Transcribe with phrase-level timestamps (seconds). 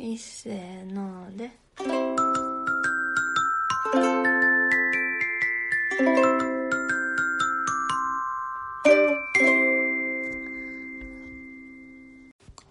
[0.00, 1.50] いっせーので。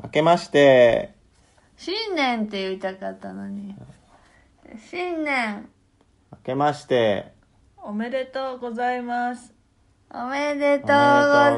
[0.02, 1.14] 明けまして、
[1.76, 3.76] 新年って言いたかったのに。
[4.90, 5.68] 新年。
[6.32, 7.34] 明けまして、
[7.84, 9.54] おめでとうございます。
[10.10, 10.94] おめでとうご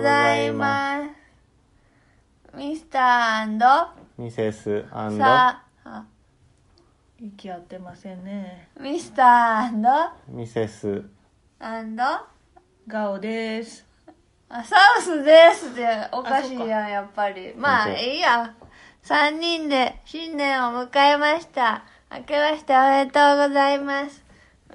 [0.01, 1.03] ざいま
[2.53, 2.57] す。
[2.57, 4.85] ミスターミセス
[5.17, 6.03] さあ
[7.21, 8.67] 息合ってませんね。
[8.77, 11.05] ミスターミセス、
[11.57, 11.95] アン
[12.85, 13.85] ガオです。
[14.49, 17.55] あサウスですっておかしいやんやっぱり。
[17.55, 18.53] まあいいや。
[19.03, 21.85] 3人で新年を迎えました。
[22.11, 24.21] 明けましておめでとうございます。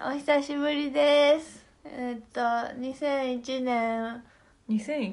[0.01, 1.67] お久しぶりです。
[1.85, 4.25] えっと2001年
[4.69, 5.13] 2001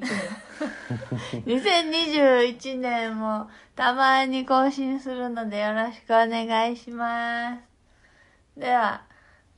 [1.44, 7.56] 2021年もたまに更新するのでよろしくお願いしま
[8.56, 8.60] す。
[8.60, 9.02] では、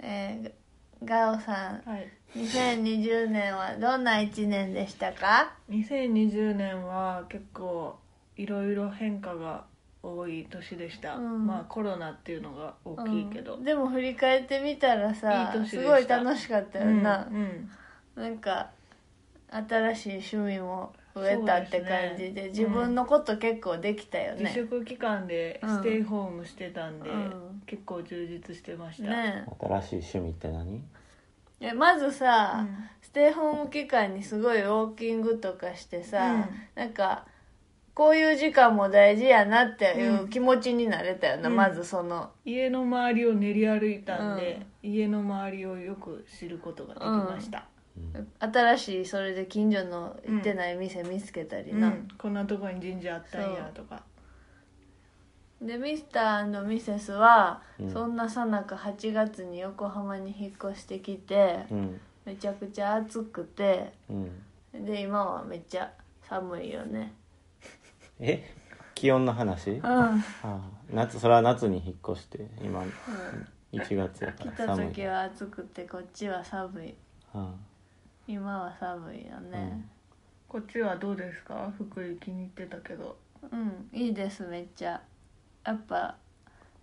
[0.01, 0.65] えー
[1.05, 2.09] ガオさんはい。
[2.35, 7.97] 2020年はどんな1年でしたか？2020年は結構
[8.37, 9.65] いろいろ変化が
[10.03, 11.17] 多い年でした。
[11.17, 11.47] うん。
[11.47, 13.57] まあコロナっていうのが大きいけど。
[13.57, 13.65] うん。
[13.65, 17.37] でも振り返ってみたらさすごい楽しかったよな、うん
[18.17, 18.23] うん。
[18.23, 18.71] なんか
[19.55, 22.49] 新しい趣味も増えたって感じでね。
[22.49, 27.63] 自分のこと結構できたよ自ね、粛期間でステイホームしてたんで、うん。
[27.67, 29.09] 結構充実してました。
[29.09, 30.83] ね新しい趣味って何？
[31.61, 32.89] えまずさ、うん。
[33.01, 36.45] ステイホーム期間にすごいウォーキングとかしてさ、うん。
[36.75, 37.27] なんか
[37.95, 41.57] こういう時間も大事やなっていう気持ちになれたよな、うん。
[41.57, 42.33] まずその。
[42.45, 47.69] 家の周りを練り歩いたんで、家の周りをよく知ることができました。
[48.41, 54.03] 新しいそれで近所の行ってない店見つけたりな、うん、こんなとこに神社あったんやとか。
[55.63, 57.91] でミスターミセスは、うん。
[57.91, 62.01] そんなさなか8月に横浜に引っ越してきて、うん。
[62.25, 64.13] めちゃくちゃ暑くてう
[64.79, 64.85] ん。
[64.85, 65.91] で今はめっちゃ
[66.23, 67.13] 寒いよね。
[68.19, 68.45] え？
[68.95, 69.71] 気温の話？
[69.71, 69.87] うん。
[69.87, 70.61] ああ
[70.91, 72.83] 夏、それは夏に引っ越して、今、
[73.73, 74.95] 1月やか来たら寒い。
[74.95, 76.95] 時は暑くてこっちは寒い。
[77.33, 77.55] あ
[78.27, 79.85] 今は寒いよね。
[80.49, 81.73] こっちはどうですか？
[81.77, 83.17] 福井気に入ってたけど。
[83.51, 85.01] うん、いいですめっちゃ。
[85.67, 86.17] やっぱ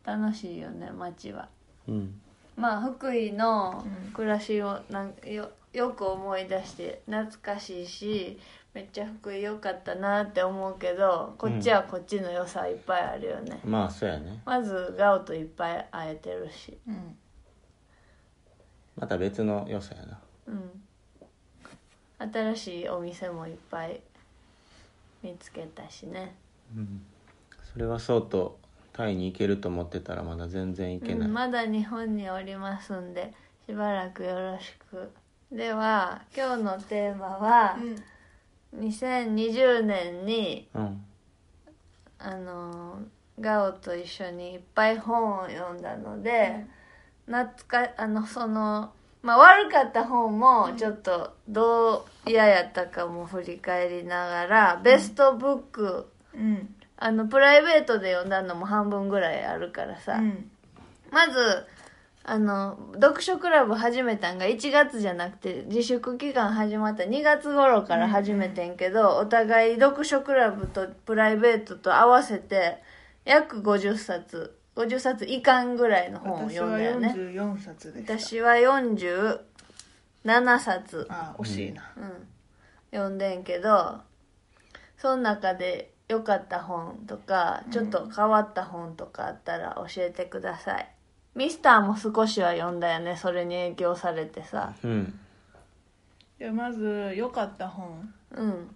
[0.03, 1.43] 楽しいよね街は。
[1.43, 1.49] あ
[1.87, 2.21] うん。
[2.55, 4.11] まあ福井のうん。
[4.11, 8.39] 暮らしをなんよよく思い出して懐かしいし
[8.73, 14.41] めっちゃ福井良かったなって思うけどこっちはこっちの良さいっぱいあるよね、まあ、そうやね。
[14.45, 16.77] まずガオといっぱい会えてるし。
[16.87, 17.15] うん。
[18.97, 20.19] また別の良さやな。
[20.47, 20.83] うん
[22.31, 24.01] 新しいお店もいっぱい
[25.23, 26.35] 見つけたしね、
[26.75, 27.01] うん。
[27.73, 28.59] それはそうと、
[28.93, 31.27] タイに行けると思ってたらまだ全然行けない。
[31.27, 33.33] うん、まだ日本におりますんで
[33.65, 35.11] しばらくよろしく
[35.51, 37.77] では今日のテーマは、
[38.77, 41.05] 2020年にうん。
[42.23, 42.99] あの
[43.39, 46.65] ガオと一緒にいっぱい本を読んだので、
[47.25, 56.75] 懐かあのそのまあ悪かった本もちょっとどう嫌やったかも振り返りながら、ベストブックうん。
[56.97, 60.51] あのプライベートで読んだのも半分ぐらいあるからさ、うん。
[61.11, 61.65] まず
[62.23, 72.77] あの読書クラブ始めたんが1月じゃなくて自粛期間始まった2月頃から始めてんけど、お互い読書クラブとプライベートと合わせて
[73.25, 74.55] 約50冊
[74.85, 77.13] 50冊いかんぐらいの本を私は読んだよね。
[77.15, 78.17] 44冊でした。
[78.17, 82.27] 私は47冊、あ惜しいな、うん、
[82.91, 84.01] 読んでんけど
[84.97, 90.89] その中で良かった本とかちょっと変わった本とかあったら教えてください、
[91.35, 94.73] ミスターも少しは読んだよねそれに影響されてさ。
[94.83, 95.19] うん。
[96.37, 98.13] でまず良かった本。
[98.31, 98.75] うん。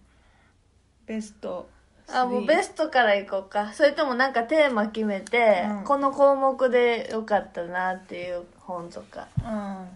[1.06, 1.70] ベスト
[2.14, 3.74] あもうベストからいこうか。
[3.74, 5.84] それともなんかテーマ決めて、うん。
[5.84, 9.28] この項目で良かったなっていう本とか。
[9.42, 9.88] トうん。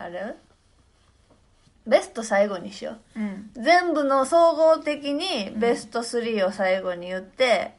[0.00, 0.36] ある？
[1.86, 3.20] ベスト最後にしよう。
[3.20, 3.50] うん。
[3.54, 7.72] 全部の総合的にベスト3を最後に言って、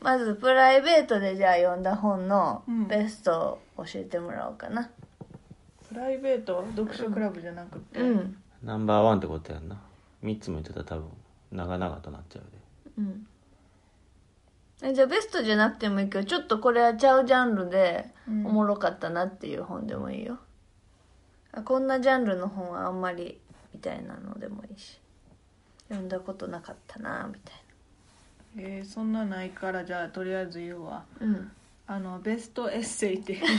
[0.00, 2.86] まずプライベートでじゃあ読んだ本のうん。
[2.86, 4.88] ベストを教えてもらおうかな。
[5.88, 8.36] プライベートは読書クラブじゃなくて、うん。
[8.62, 9.76] ナンバーワンってことやんな。
[10.22, 11.08] 3つも言ってたら多分、
[11.52, 12.58] 長々となっちゃうで。
[12.98, 13.26] うん。
[14.82, 18.46] えじゃあベストじゃなくてもいいけどちょっとこれはちゃうジャンルでうん。
[18.46, 20.38] おもろかったなっていう本でもいいよ、
[21.52, 23.38] あこんなジャンルの本はあんまり
[23.74, 24.98] みたいなのでもいいし。
[25.88, 27.54] 読んだことなかったなみたい
[28.56, 31.04] えーそんなないからじゃあとりあえず言うわ。
[31.20, 31.52] うん。
[31.86, 33.40] あのベストエッセイっていう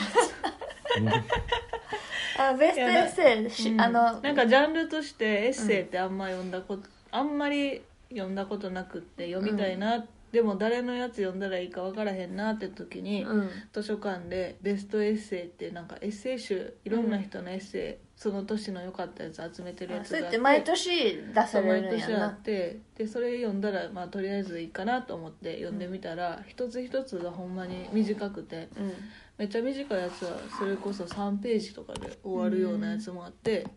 [2.39, 13.49] あベストエッセイし、うんあのなんかジャンルとしてエッセイってあんま読んだこと、あんまり読んだことなくって読みたいな、でも誰のやつ読んだらいいか分からへんなって時に、うん。
[13.71, 28.93] 図書館でベストエッセイってなんかエッセイ集いろんな人のエッセイ、その年の良かったやつ集めてるやつがあってて毎年出されるん毎年あやなってでそれ読んだら、まあ、とりあえずいいかなと思って読んでみたら、一つ一つがほんまに短くてうん。
[29.37, 33.67] めっちゃ短いやつはそれこそ3ページとかで終わるようなやつもあって、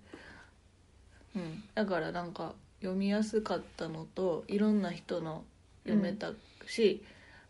[1.34, 5.44] うん、だからなんか読みやすかったのといろんな人の
[5.84, 6.32] 読めた
[6.66, 7.02] し、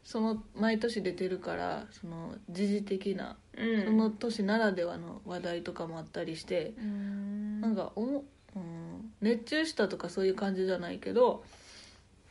[0.05, 3.85] その毎年出てるからその時事的な、うん。
[3.85, 7.61] その年ならではの話題とかもあったりして、うん。
[7.61, 8.25] なんかおも、
[8.55, 11.45] うん、熱中したとかそういう感じじゃないけど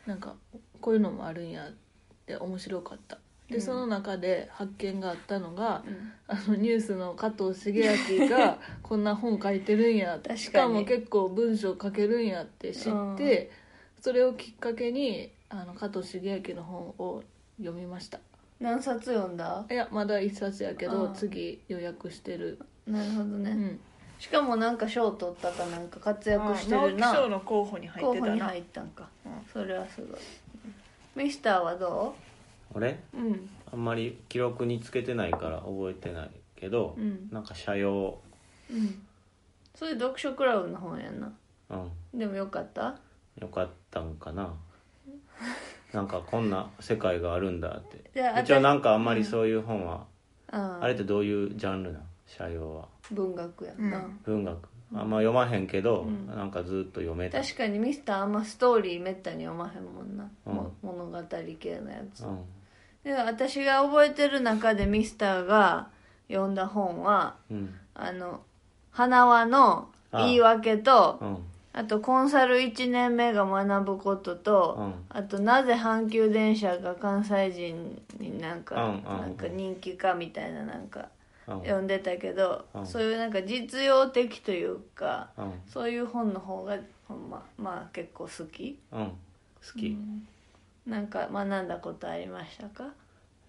[0.06, 0.36] なんか
[0.82, 1.74] こういうのもあるんやっ
[2.26, 3.18] て面白かった
[3.50, 3.62] で、うん。
[3.62, 6.12] その中で発見があったのがうん。
[6.28, 7.72] あのニュースの加藤茂
[8.18, 10.14] 明が こんな本書いてるんや。
[10.14, 10.40] 確かに。
[10.40, 13.52] しかも結構文章書けるんやって知って、
[14.02, 17.24] それをきっかけにあの加藤茂明の本を
[17.58, 18.20] 読みました。
[18.60, 19.66] 何冊読んだ？
[19.70, 22.58] いやまだ一冊やけど次予約してる、
[22.88, 23.80] なるほどね、うん、
[24.18, 27.12] しかもなんか賞取ったかなんか活躍して直るな。
[27.12, 28.32] 木賞の候補に入候ってたな。
[28.32, 29.32] 補に入ったんか、うん。
[29.52, 31.26] それはすごい。
[31.26, 32.16] ミスターはど
[32.74, 33.50] 俺ううん。
[33.72, 37.30] あんまり記録につけてないから覚えてないけど、うん。
[37.32, 38.20] なんか社用。
[38.72, 39.02] うん。
[39.76, 41.32] それ読書クラブの本やんな。
[41.70, 41.76] う
[42.16, 42.20] ん。
[42.20, 42.98] でもよかった？
[43.40, 44.54] よかったんかな。
[45.94, 48.02] なんかこんな世界があるんだって。
[48.14, 50.06] じゃあ一応なんかあんまりそういう本は、
[50.52, 50.88] ああ。
[50.88, 52.88] れってどういうジャンルなん社用は。
[53.12, 54.58] 文学やんな、うん文学
[54.98, 56.28] あんま読まへんけど、うん。
[56.28, 57.42] なんかずっと読めた。
[57.42, 60.54] 確かにミスターあんまストーリーめったに読まへんもんな、うん。
[60.54, 61.22] も物語
[61.60, 62.40] 系のやつ、うん。
[63.04, 65.90] で私が覚えてる中でミスターが
[66.30, 67.76] 読んだ本はうん。
[67.94, 68.42] あの
[68.92, 71.38] 花輪の言い訳とうん。
[71.74, 74.94] あとコンサル1年目が学ぶことと、うん。
[75.10, 79.04] あとなぜ阪急電車が関西人になんか、うんうん。
[79.04, 81.06] なんか人気かみたいななんかうん
[81.46, 82.86] 読んでたけど、うん。
[82.88, 85.54] そういうなんか実用的というかうん。
[85.68, 86.78] そういう本の方が
[87.08, 88.80] ほんままあ結構好き。
[88.92, 89.06] うん。
[89.08, 89.98] 好き、
[90.86, 92.94] なんか学んだことありましたか？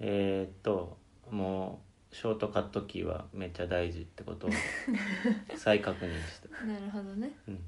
[0.01, 0.97] えー、っと
[1.31, 4.51] もうショートカットキーはめっちゃ大事ってことを
[5.57, 6.65] 再確認した。
[6.65, 7.31] なるほどね。
[7.49, 7.61] うん。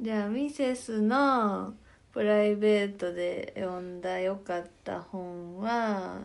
[0.00, 1.74] じゃあミセスの
[2.12, 6.18] プライベートで読んだ良かった本は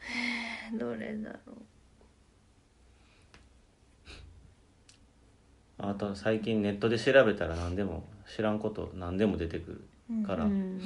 [0.00, 1.54] えー どれだろ
[5.78, 8.04] あと最近ネットで調べたら何でも
[8.34, 10.78] 知らんこと何でも出てくるから、う、うん。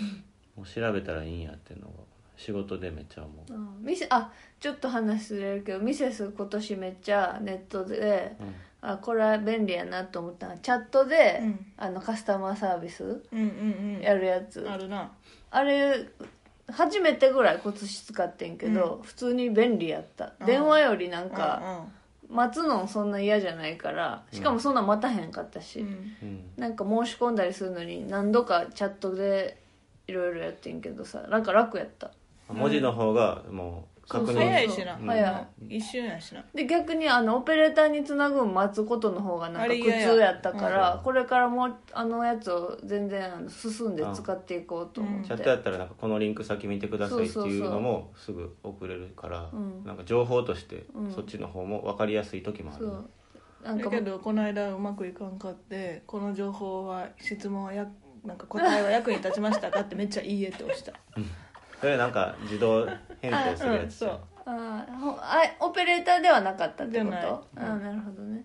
[0.57, 1.93] もう調べたらいいんやっていうのが
[2.37, 8.55] 仕事でめっちゃ思う、あミセあちょっと話ずれるけどミセス今年めっちゃネットでうん。
[8.83, 11.67] あこれは便利やなと思ったのはチャットで、うん。
[11.77, 14.01] あのカスタマーサービスうんうんうん。
[14.01, 15.13] やるやつ、あるな。
[15.51, 16.09] あれ
[16.73, 20.33] 初めてぐらい骨子使ってんけど、普通に便利やった。
[20.41, 20.47] うん。
[20.47, 21.87] 電話よりなんうか、
[22.31, 22.35] ん。
[22.35, 25.89] 待つのそんな嫌じゃないからしかもそんな待たへんかったし、うん。
[26.23, 26.51] うん。
[26.57, 29.61] なんか申し込んだりするのに何度かチャットで
[30.07, 32.13] いろいろやってんけどさなんか楽やった。
[32.49, 34.35] 文字の方がもう確認。
[34.35, 34.97] 早いしな。
[34.97, 35.07] うん。
[35.07, 36.45] 早一瞬やしな。
[36.53, 40.13] で逆にあのオペレーターにつなぐん待つことの方がなんか苦あれ嫌や。
[40.13, 41.03] 痛やったからうん。
[41.03, 49.85] これからもうあのやつを全然あの進んで使っていこうと思って、チャットやったらなんかこのリンク先見てくださいっていうのもすぐ送れるからうん。
[49.85, 51.13] なんか情報としてうん。
[51.13, 53.11] そっちの方も分かりやすい時もある、そう。
[53.63, 57.87] なんかだけどこの間うまくいかんかってこの情報は質問はや
[58.25, 60.93] なんか答えは役に立ちましたかってめっちゃ「いいえ」って押した。
[61.81, 62.87] それなんか自動
[63.21, 64.11] 返答するやつじゃん。
[64.13, 64.51] あう。
[64.53, 68.45] んあオペレーターではなかったってこじゃなあーなるほどね。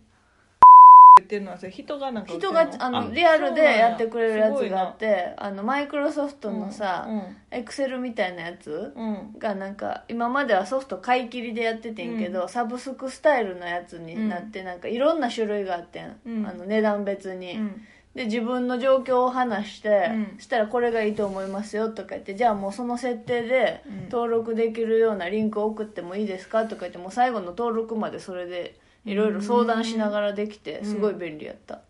[1.18, 16.46] 言ってるのはそれ人がなんか人があのあリアルでやってくれるやつがあってあのマイクロソフトのさうんエクセルみたいなやつうんがなんか今まではソフト買い切りでやっててんけど、サブスクスタイルのやつになってなんかいろんな種類があってん、うん。
[16.46, 17.82] あの値段別に、うん
[18.16, 20.40] で自分の状況を話して、うん。
[20.40, 24.04] したらこれがいいと思いますよとか言ってじゃあもうその設定でうん。
[24.10, 26.64] 登録できるようなリンクを送ってもいいですか？
[26.66, 31.82] とか言ってもう最後の登録までそれでいろいろ相談しながらできてすごい便利やった、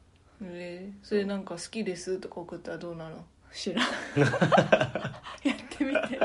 [0.42, 0.90] え。
[1.04, 3.24] ーそれなんか好きですとか送ったらどうなの？
[3.54, 3.86] 知らん。
[4.20, 6.20] やってみて。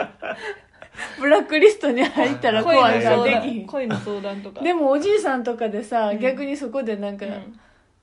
[1.21, 3.67] ブラックリストに入ったら恋怖いからの相できひん。
[3.67, 3.67] 談。
[3.69, 4.63] 恋の相談とか。
[4.63, 6.19] でもおじいさんとかでさ、うん。
[6.19, 7.61] 逆にそこでなんか、うん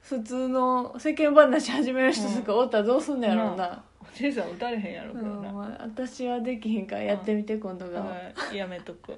[0.07, 8.15] 普通の世間話始める人とかおったらどうすんのやろうな、おジェイさん打たれへんやろこれな、まあ私はできひんからやってみて今度が、は
[8.53, 9.17] いやめとく、 う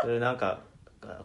[0.00, 0.60] それなんか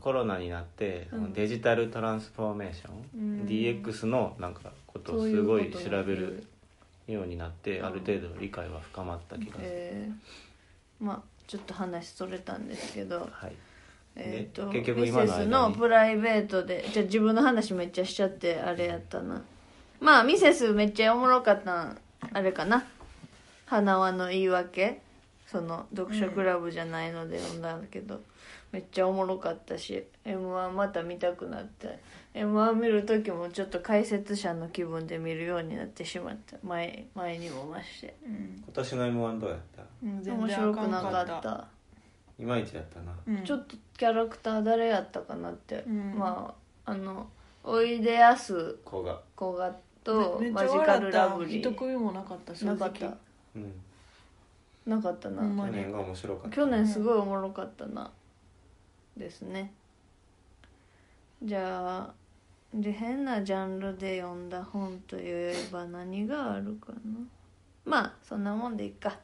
[0.02, 1.34] コロナになって、うん。
[1.34, 3.46] デジタルトランスフォーメーション、うん。
[3.46, 6.44] DX のなんかことをすごい調べる
[7.08, 11.06] ようになってうんある程度理解は深まった気がする、えー。
[11.06, 13.30] まあちょっと話それたんですけど。
[13.32, 13.56] はい
[14.16, 19.42] えー、と結局ミセス今のプライベートでじゃあ自分の話めっちゃしちゃってあれやったな。
[20.00, 21.98] まあミセスめっちゃおもろかったん
[22.34, 22.86] あれかな。
[23.66, 25.02] 花輪の言い訳。
[25.46, 28.22] その読書クラブじゃないので読んだんだけど、
[28.72, 31.98] めっちゃおもろかったし m 1また見たくなって。
[32.36, 36.58] m 1見る時もちょっと解説者の気分で見るようになってしまった。
[36.62, 38.08] 前前にも増して。
[38.28, 38.62] ん。
[38.64, 39.82] 今年の m 1どうやった？
[40.04, 41.68] うん、全面然白くなかった
[42.40, 43.12] いまいちやったな。
[43.28, 43.44] うん。
[43.44, 46.16] ちょっとキャラクター誰やったかなって、うん。
[46.18, 46.54] ま
[46.86, 47.28] ああの
[47.64, 51.60] おいでやす子がこがとめっちゃマジカル笑ったラブリー。
[51.60, 52.76] 一組もなかった正直。
[52.76, 53.18] なかった？
[53.56, 53.74] うん。
[54.86, 56.56] なかったな、去年が面白かった。
[56.56, 58.10] 去年すごいおもろかったな、
[59.16, 59.72] ですね。
[61.44, 62.14] じゃあ
[62.74, 67.00] で変なジャンルで読んだ本といえば何があるかな？
[67.86, 69.20] まあそんなもんでいいか。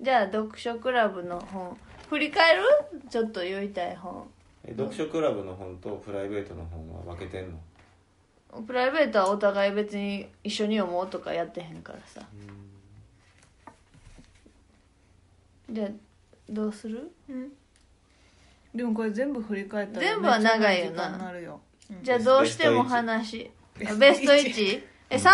[0.00, 1.76] じゃあ読書クラブの本
[2.08, 2.62] 振り返る？
[3.10, 4.26] ちょっと言いたい本。
[4.66, 8.62] え読書クラブの本とプライベートの本は分けてんの？
[8.62, 12.20] プライベートはお互い別に一緒に読もうとかやってへんからさ。
[15.70, 15.88] じゃあ
[16.48, 17.10] どうする？
[17.28, 17.52] うん。
[18.74, 21.10] でもこれ全部振り返ったら全部は長いよな。
[21.10, 22.02] めっちゃ長時間になるよ、うん。
[22.02, 23.50] じゃあどうしても話。
[23.78, 24.93] ベストベスト 1?
[25.10, 25.14] 1?
[25.14, 25.30] え3か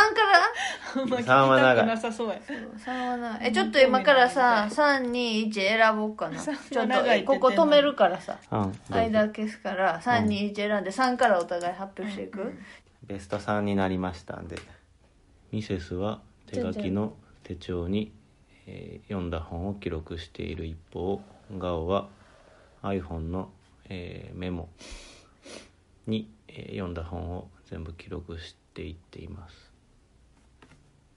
[1.34, 1.46] ら？
[1.46, 2.40] まなさそうや。
[2.84, 6.38] 3はなえちょっと今からさ321選ぼうかな。
[6.38, 6.94] 三ちょっと
[7.26, 8.38] ここ止めるからさ。
[8.50, 12.52] うん間消すから321選んで3からお互い発表していく、
[13.06, 14.56] ベスト3になりましたんで
[15.52, 18.12] ミセスは手書きの手帳に、
[18.66, 21.20] えー読んだ本を記録している一方
[21.58, 22.08] ガオは
[22.82, 23.50] iPhone の、
[23.88, 24.68] えーメモ
[26.06, 29.70] に、えー読んだ本を全部記録していっています。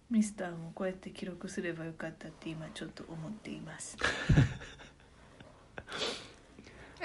[0.09, 3.97] ミスターもこうやって記録すればよかったって今ちょっと思っています。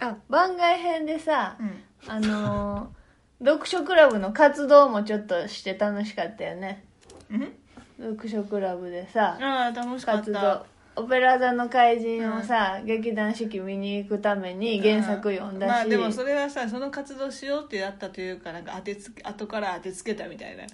[0.01, 1.83] あ番外編でさうん。
[2.11, 2.99] あのー
[3.41, 6.85] 読書クラブの活動もちょっとして楽しかったよね。
[7.31, 7.53] うん？
[8.01, 10.41] 読書クラブでさああ楽しかっ活動。
[10.41, 10.67] た
[10.99, 20.65] オペラ座の怪人をさ、劇団四季見に行くために原作読んだし、まあでもそれはさその活動しようってやったというかなんか当てつけ後から当てつけたみたいな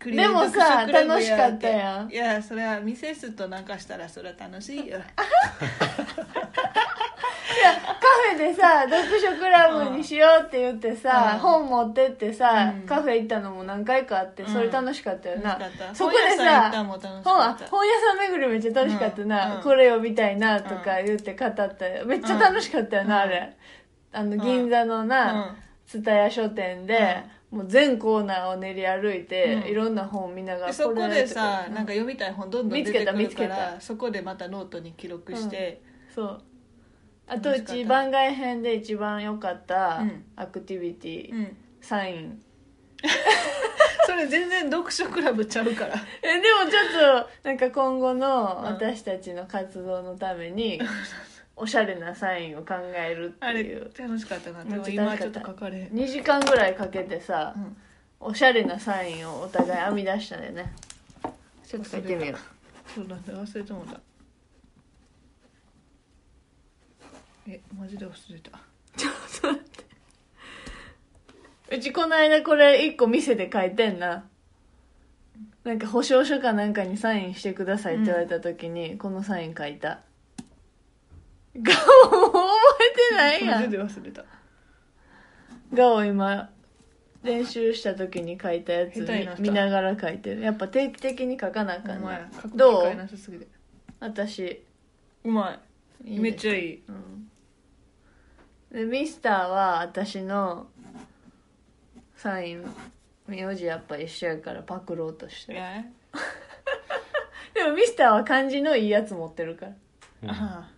[0.00, 2.10] クリエイでもさ楽しかったやん。
[2.10, 4.98] いやそれはミセスとなんかしたらそれは楽しいよ。
[5.16, 5.24] カ
[8.32, 11.38] フェでさ読書クラブにしようって言ってさ、うん。
[11.40, 12.86] 本持ってってさ、うん。
[12.86, 14.48] カフェ行ったのも何回かあってうん。
[14.48, 15.58] それ楽しかったよな、
[15.92, 16.70] そこでさ
[17.70, 22.06] 本屋さん巡りめっちゃ楽しかったな、これ読みたいなとか言って語ったよ。
[22.06, 23.20] めっちゃ楽しかったよな、うん。
[23.22, 23.52] あれ。
[24.12, 29.68] あの銀座のな蔦屋書店で、もう全コーナーを練り歩いて、うん。
[29.68, 35.82] いろんな本見ながらでそこれでさとなんか読みたい本どんどん出てくる見つけた見つけからそこでまたノートに記録して、
[36.14, 36.42] そう
[37.26, 37.52] あとう。
[37.52, 37.72] 楽しかった。
[37.74, 40.24] ち番外編で一番良かったうん。
[40.36, 41.56] アクティビティ、うん。
[41.80, 42.42] サイン。
[44.06, 45.94] それ全然読書クラブちゃうから。
[46.22, 50.80] えでもちょっとなんか今後の私たちの活動のために
[51.60, 54.64] おしゃれなサインを考えるってあれいう楽しかったな。
[54.64, 57.76] でもめっちゃ今ちょっと書かれへん、2時間ぐらいかけてさ、うん。
[58.22, 60.72] おしゃれなサインをお互い編み出したんだよね。
[61.66, 62.38] ちょっと書いてみよう。
[62.94, 64.00] そうだね忘れてもうた
[67.48, 68.58] えマジで忘れた。
[71.72, 74.24] うちこの間これ1個店で書いてんな。
[75.62, 80.00] なんか保証書かなんかにサインしてくださいって言われた時に、このサイン書いた
[81.56, 82.38] ガオ覚
[82.80, 83.70] えてないやん。
[83.70, 84.24] で忘れた。
[85.72, 86.50] ガオ今
[87.22, 90.42] 練習した時に書いたやつ下手になった見ながら書いてる。
[90.42, 93.48] やっぱ定期的に書かなあかんお前ね書くどう機会なさすぎて。
[93.98, 94.62] 私。
[95.24, 95.58] うま
[96.04, 96.12] い。
[96.12, 96.82] いいめっちゃいい。
[96.88, 97.30] うん。
[98.72, 100.68] でミスターは私の
[102.16, 102.64] サイン
[103.26, 105.58] 名字やっぱ一緒やからパクろうとしてる。
[105.60, 105.84] え
[107.54, 109.72] でもミスターは漢字のいいやつ持ってるから。
[110.22, 110.30] うん。
[110.30, 110.70] あ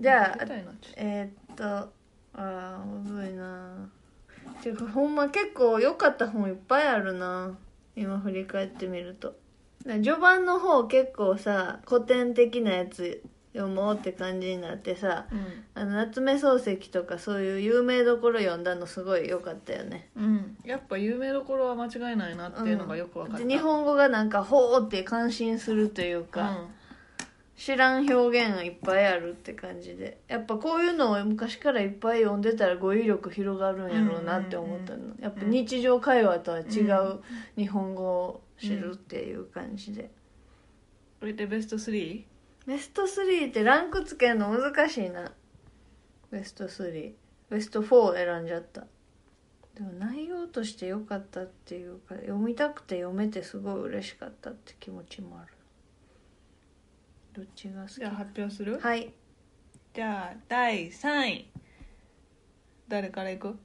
[0.00, 0.44] じゃあ
[0.96, 1.92] えーっと
[2.34, 3.88] あーむずいな。
[4.62, 7.56] てかほんま結構良かった本いっぱいあるな。
[7.96, 9.34] 今振り返ってみると。
[9.84, 15.26] 序盤の方結構さ古典的なやつ読もうって感じになってさ
[15.74, 20.08] たあの夏目漱石とかそういう有名どころ読んだのすごい良かったよね。
[20.16, 26.74] うん、うん、やっぱ有名どころは間違いないなっていうのがよく分かった、で日本語がなんか「ほう」って感心するといううか、ん
[27.60, 30.18] 知らん表現がいっぱいあるって感じで。
[30.28, 37.20] やっぱこういうのを昔からいっぱい読んでたら語彙力広がるんやろうなって思ったの、やっぱ日常会話とは違う
[37.56, 40.10] 日本語を知るっていう感じで、
[41.20, 42.24] これでベスト 3?
[42.66, 45.30] ベスト3ってランクつけるの難しいな。
[46.30, 47.12] ベスト3
[47.50, 48.86] ベスト4選んじゃった。
[49.74, 55.52] でも内容として良かったっていうか読みたくて読めてすごい嬉しかったって気持ちもある
[57.32, 57.94] どっちが好き？
[57.94, 58.78] じゃあ発表する？
[58.80, 59.12] はい。
[59.94, 61.50] じゃあ第3位。
[62.88, 63.56] 誰からいく、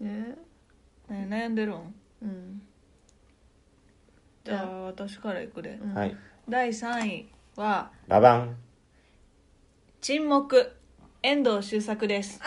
[0.00, 0.04] え？
[1.08, 1.94] ね、悩んでるん？
[2.22, 2.62] うん。
[4.44, 5.94] じゃあ私からいくで、うん。
[5.94, 6.16] はい。
[6.48, 7.90] 第3位は。
[8.08, 8.56] ババン
[10.00, 10.76] 「沈黙」
[11.22, 12.38] 遠藤周作です。
[12.42, 12.46] あ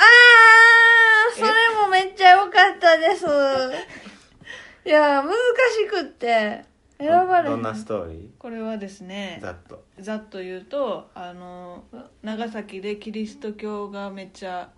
[1.36, 3.26] ーそれもめっちゃ良かったです。
[4.86, 6.64] いや難しくって
[7.00, 9.84] 選ばれどんなストーリこれはですねーざっと。
[10.00, 11.84] ざっと言うとあの
[12.24, 14.70] 長崎でキリスト教がめっちゃ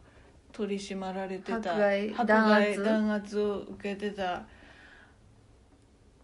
[0.52, 2.84] 取り締まられてた迫害迫弾害圧？
[2.84, 4.44] 弾圧を受けてた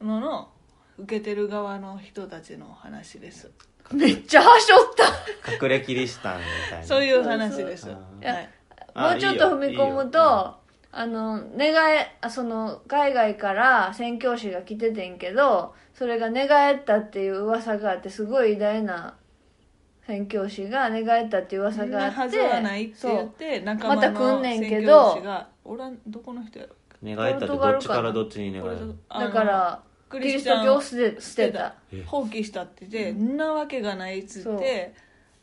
[0.01, 0.49] のの
[0.97, 3.51] 受けてる側の人たちの話です。
[3.93, 5.65] めっちゃはしょった。
[5.65, 6.85] 隠れキリシタンみたいな。
[6.85, 7.87] そういう話です。
[7.87, 10.59] もうちょっと踏み込むといいよ
[10.97, 19.15] あの寝返あその海外から宣教師が来ててんけどそれが寝返ったっていう噂があってすごい偉大な
[20.07, 31.75] 宣教師が寝返ったっていう噂があってなはずはないって言って仲間また来の宣ど教師がおらんどこの人やろ寝返ったってどっちからどっちに寝返るあのだからクキリスト教を捨て捨てた。
[31.91, 33.35] え放棄したって言って、ん。
[33.37, 34.93] なわけがないっつって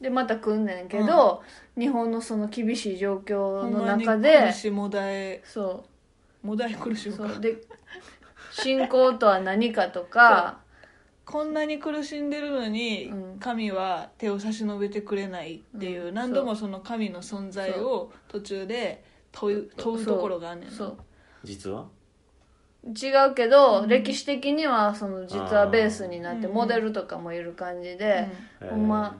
[0.02, 1.42] でまた来んねんけど、
[1.78, 5.40] 日本のその厳しい状況のほんまに中で苦しもだえ。
[5.44, 5.84] そ
[6.42, 7.24] もだえ苦しむか。
[7.26, 7.40] うそう。
[7.40, 7.56] で
[8.50, 10.58] 信仰とは何かとか
[11.24, 16.14] こんなに苦しんでるのに、うん神は手を差し伸べてくれないっていう、うん。
[16.14, 20.74] 何度もその神の存在を途中で問う問うところがあんねんな。
[20.74, 20.96] そう。
[21.44, 21.86] 実は？
[22.84, 26.54] 違うけど、歴史的にはその実はベースになってうん。
[26.54, 28.28] モデルとかもいる感じで、
[28.60, 29.16] えーほんま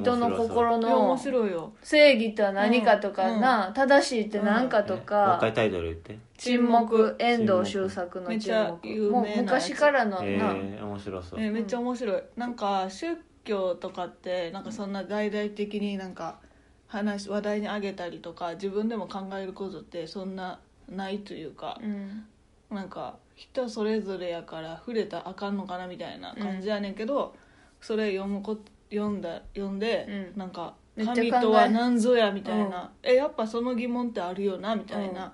[0.00, 0.86] 人の心うんい。
[0.88, 1.72] や面の白いよ。
[1.82, 12.54] 正義とは何かとかな、正しいって何かともう一か、回タイトル言って沈黙遠藤周作のめっち沈ゃ有黙もう昔からのな、えー、面白そう、えめっちゃ面白いなん。
[12.54, 14.64] か宗教とかってなん。
[14.64, 14.92] かそん。
[14.92, 16.14] な大々的になん。
[16.14, 16.38] か
[16.86, 20.36] 話話題に上げたりとか自分でも考えることってそん。
[20.36, 22.24] なないというかうん。
[22.70, 22.88] なん。
[22.88, 25.56] か人それぞれやから触れたらあかん。
[25.56, 26.94] のかなみたいな感じやねん。
[26.94, 27.34] けど、
[27.80, 28.56] それ読むこ
[28.92, 30.38] 読んだ読んで、うん。
[30.38, 35.32] なんかめっちゃ考え神とは何ぞやみたいな、えやっぱその疑問ってあるよなみたいな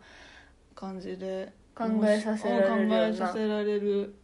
[0.75, 2.99] 感じで、考えさせられるような。
[2.99, 4.15] 考えさせられる、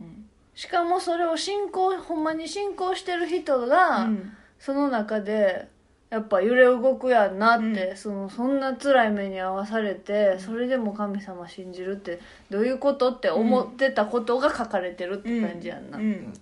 [0.00, 0.26] うん。
[0.54, 4.32] しかもそれを信仰ほんまに信仰してる人が、うん。
[4.58, 5.68] その中で
[6.10, 16.04] やっぱ揺れ動くやんなって、そのそんな辛い目に遭わされて、それでも神様信じるってどういうことって思ってたことが書かれてるって感じやんな、うん。
[16.04, 16.32] うん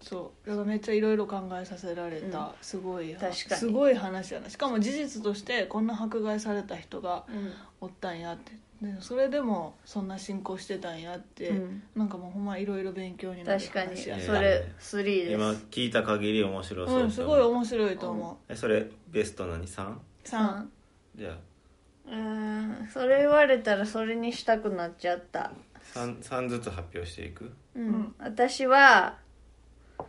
[0.00, 0.48] そう。
[0.48, 2.46] だからめっちゃいろいろ考えさせられた、うん。
[2.62, 3.34] すごい確かに。
[3.60, 4.48] すごい話やな。
[4.50, 7.52] しかも事実としてこんな迫害された人がうん。
[7.82, 8.52] おったんやって。
[8.82, 11.82] でそれでもそんな信仰してたんやって、うん。
[11.94, 13.88] なんかもうほんまいろいろ勉強になる確かに。
[13.88, 15.32] 話やそれ3です。
[15.32, 17.06] 今聞いた限り面白そうう。
[17.06, 19.90] んすごい面白いと思えそれベスト何？3?
[19.92, 20.70] う、三。
[21.14, 21.36] じゃあ。
[22.10, 22.88] うん。
[22.92, 25.52] それ言われたらそれにしたくなっちゃった。
[25.94, 27.52] 3, 3ずつ発表していく？
[27.76, 28.14] うん、ん。
[28.18, 29.18] 私は
[29.98, 30.06] うん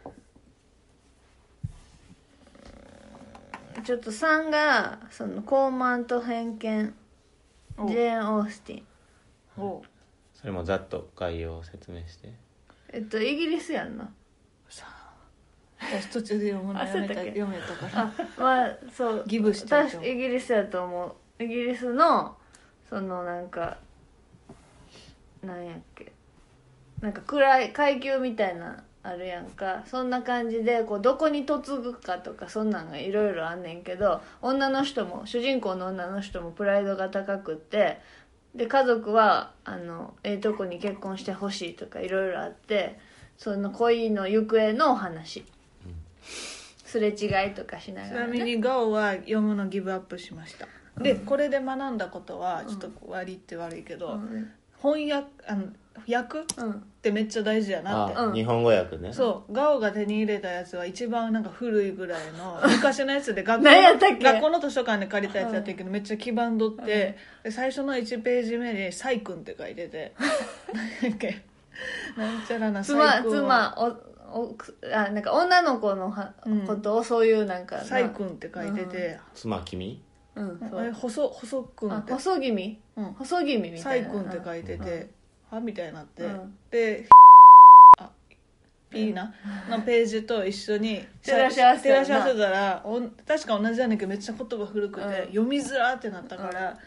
[3.84, 6.94] ちょっと3がその高慢と偏見。
[7.78, 7.88] お。
[7.88, 8.84] ジェーン・オースティ
[9.62, 9.64] ン。
[9.64, 9.84] お。
[10.34, 12.34] それもざっと概要を説明して。
[12.94, 14.10] えっとイギリスやんな。
[14.70, 15.14] さあ。
[15.80, 17.16] 私途中で読むのやめた。
[17.16, 18.02] 読めたから。
[18.04, 19.24] あまあそう。
[19.28, 21.44] ギブしちゃう確かイギリスやと思う。
[21.44, 22.38] イギリスの
[22.90, 23.78] そのなんか
[25.44, 26.12] なんやっけ？
[27.02, 29.84] なんか暗い階級みたいなあるやんか。
[29.86, 38.00] そんな感じでこうどこに嫁ぐかとかそんなんがいろいろあんねんけど女の人も主人公の女の人もプライドが高くって
[38.56, 43.00] で家族はあのええとこに結婚してほしいとかいろいろあって
[43.38, 45.46] その恋の行方のお話。
[46.92, 50.68] すれ違いとかしなちがら、ね、なみにガオは読むのギブアップしました。
[51.02, 54.52] でこれで学んだことはちょっと悪いって悪いけど、うん。
[54.82, 55.68] 翻訳あの
[56.08, 56.84] 訳っうん。
[57.02, 58.16] てめっちゃ大事やなって。
[58.16, 58.34] あ、うん。
[58.34, 59.12] 日本語訳ね。
[59.12, 59.54] そう。
[59.54, 64.24] ガオが手に入れたやつは一番なんか古いぐらいの昔のやつで学校何やったっけ？
[64.24, 70.14] 学校の図書館で借りたやつやってるけどめっちゃ黄ばんどって、で最初の1ページ目に「サイ君」って書いてて。
[70.74, 71.42] 何やっけ
[72.18, 73.98] なんちゃらなサ妻イ君妻は
[74.34, 76.62] おくあなんか女の子のは、うん。
[76.68, 80.02] ことをそういうなんかなサイ君って書いてて、妻君？
[80.36, 82.14] うんそあれう細細くんあって。
[82.14, 83.14] 細気味うん。
[83.14, 84.08] 細気味みサたいな。
[84.08, 85.10] イ君って書いてて、
[85.52, 86.58] はみたいになって、うん。
[86.70, 87.08] で
[88.00, 88.10] あ
[88.90, 89.34] ピーナ
[89.70, 91.96] のページと一緒に 照らし合わせた。
[91.96, 95.14] らな照らし合わせたらおん確か同じやねんけどめっちゃ言葉古くて、うん。
[95.28, 96.78] 読みづらってなったから、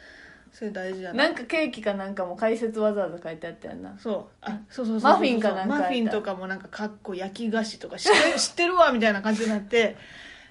[0.53, 1.25] それ大事やな。
[1.25, 3.99] なんかケーキかなんかも解説わざわざ書いてあったよな。
[3.99, 4.37] そう。
[4.41, 9.97] あそうそうそうそうマフィンかなんかマフィンとかもなんかかっこ焼き菓子とか知ってる知ってるわみたいな感じになって。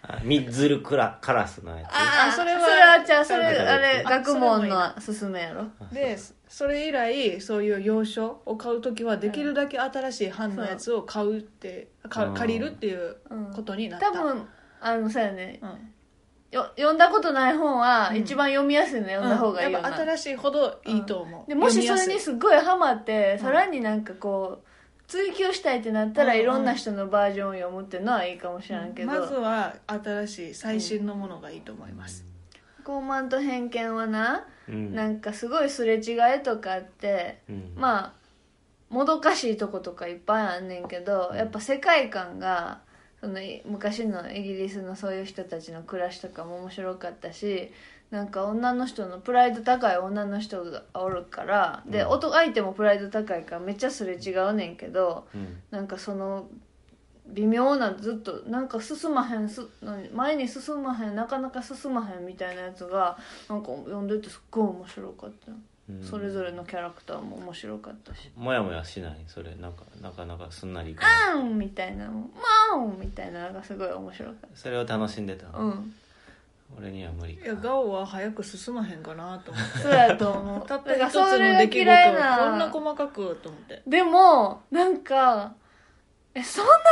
[0.06, 1.90] あミッズルクラカラスのやつ。
[1.94, 5.68] あそれはそれはじゃあそれああれあ学問のそ勧めやろ。
[5.94, 6.18] で
[6.54, 12.34] それ以来そういう洋書を買う時はできるだけ新しい版のやつを買うってかうん。
[12.36, 13.46] 借りるっていううん。
[13.56, 14.48] ことになった、多分
[14.80, 15.60] あのそうやね。
[15.64, 15.70] うん。
[16.52, 23.40] よ読んだことない本はうん一番読みやすいの読んだ方がいいよな、やっぱ新しいほどいいと思う、でもしそれにすっごいハマって、うん。
[23.40, 24.68] さらになんかこう
[25.08, 32.24] 追求したいってなったら、うんうんいろんな人のバージョンを読むっていうのはいいかもしれんけど、まずは新しい最新のものがいいと思います、
[32.86, 34.96] 傲慢と偏見はな、うん。
[34.96, 37.74] なんかすごいすれ違いとかあって、うん。
[37.76, 38.14] まあ
[38.90, 41.38] もどかしいとことかいっぱいあんねんけど、うん。
[41.38, 42.82] やっぱ世界観が
[43.20, 47.72] そのい昔のイギリスのそういう人たちの暮らしとかも面白かったし
[48.12, 52.10] なんか女の人のプライド高い女の人がおるからで、うん。
[52.10, 55.62] 男相手もプライド高いからめっちゃすれ違うねんけどうん。
[55.72, 56.48] なんかその
[57.28, 63.18] 微妙なずっとなんか進まへんす何前に進まへんなかなか進まへんみたいなやつが
[63.50, 65.52] なんか読んでてすっごい面白かった。
[65.52, 65.58] よ、
[65.90, 66.04] うん。
[66.04, 68.14] それぞれのキャラクターも面白かった。
[68.14, 69.18] しもやもやしない。
[69.28, 71.14] それなんかなかなかすんなりいか「ない。
[71.32, 75.94] あん!」みたいな「マン!」みたいなのがすごい面白かっそれを楽しんでた、たうん。
[76.78, 79.80] 俺には無理いやガオは早く進まへんかなと思って。
[79.80, 80.68] そうやと思う。
[80.68, 83.82] たった一つの出来事こんなな細かくと思って。
[83.88, 85.54] でもなんか
[86.36, 86.88] えそんなプライ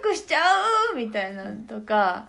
[0.00, 0.42] ド高くしちゃ
[0.92, 0.96] う？
[0.96, 2.28] みたいなのとか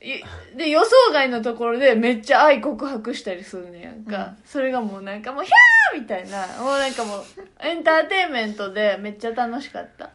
[0.00, 0.22] い
[0.56, 4.36] で予想外のところでめっちゃ愛告白したりするねやんか、うん。
[4.44, 6.00] それがもうなんかもうヒャー！
[6.00, 6.46] みたいな。
[6.62, 7.24] もうなんかもう
[7.60, 10.10] エンターテインメントでめっちゃ楽しかった。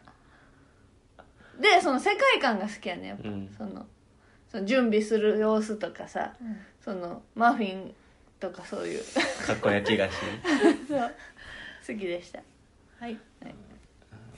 [1.59, 3.49] でその世界観が好きやねやっぱ、うん。
[3.57, 3.85] その
[4.49, 6.33] その準備する様子とかさ
[6.83, 7.93] そのマフィン
[8.39, 9.03] とかそういう。
[9.45, 10.13] かっこ焼き菓子
[10.87, 11.11] そう。
[11.87, 12.39] 好きでした。
[12.99, 13.17] はい。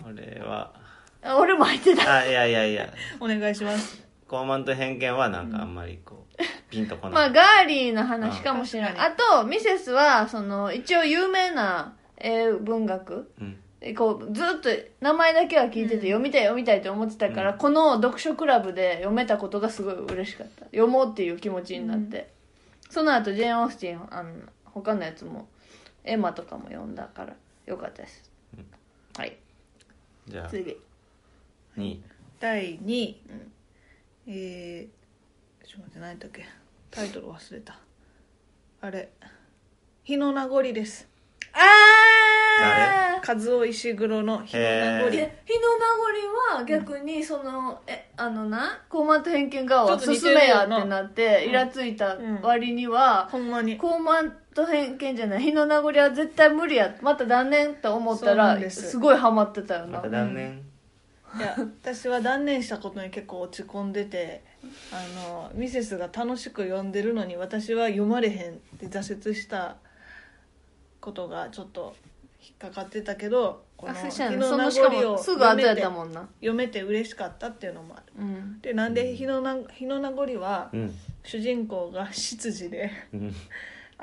[0.06, 0.83] 俺はあ
[1.26, 2.18] 俺も入ってた。
[2.20, 2.94] あいやいやいや。
[3.20, 4.04] お願いします。
[4.28, 8.94] 傲慢と偏見はなんかあんまりこう、ピンとこない、まあガーリーな話かもしれない。
[8.94, 9.00] うん。
[9.00, 13.32] あとミセスはその一応有名な英文学。
[13.40, 13.60] うん。
[13.80, 14.70] でこうずっと
[15.02, 17.58] 名前だけは聞いてて読みたい読みたいと思ってたから、うん。
[17.58, 20.66] この読書クラブで読めたことがすごい嬉しかった。
[20.66, 22.32] 読もうっていう気持ちになって、
[22.90, 24.30] その後ジェーン・オースティンあの
[24.66, 25.48] 他のやつも
[26.06, 28.66] エマとかも読んだからよかったです、うん。
[29.18, 29.38] はい。
[30.28, 30.78] じゃあ次
[31.78, 31.98] 2
[32.40, 33.22] 第2位、
[34.28, 36.46] えー、ちょっと待って何やったっけ。
[36.92, 37.80] タイトル忘れた。
[38.82, 39.10] あれ。
[40.04, 41.08] 日の名残です。
[41.54, 45.10] ああ和夫石黒の日の名残。
[45.10, 51.50] 日の名残は逆にその、えあのな「高慢と偏見が」はちょっと似て進めやってなって、うん。
[51.50, 53.78] イラついた割には、ほんまに。
[53.78, 55.42] 高慢と偏見じゃない。
[55.42, 59.98] 日の名残は絶対無理やまた断念と思ったらすごいハマってたよな。
[59.98, 60.62] また断念、
[61.38, 64.44] いや私は断念したことに結構落ち込んでて
[64.92, 69.78] あのミセスが楽しく読んでるのに私は読まれへんって挫折した
[71.00, 71.96] ことがちょっと
[72.42, 76.28] 引っかかってたけどこの日の名残を読めてやったもんな。
[76.40, 78.14] 読めて嬉しかったっていうのもある。
[78.18, 78.62] うん。
[78.62, 80.96] でなんで日のな日の名残はうん。
[81.24, 83.36] 主人公が執事でうん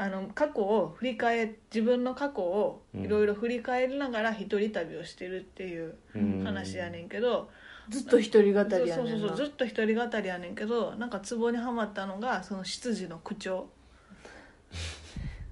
[0.03, 6.43] あの過去を振り返自分の過去をいろいろ振り返りながら一人旅をしてるっていううん。
[6.43, 7.51] 話やねんけど、
[7.91, 9.11] ずっと一人語そうりやねんな。
[9.11, 13.69] そうそうずっと一人語りやねんけどなんかツボにはまったのがその執事の口調。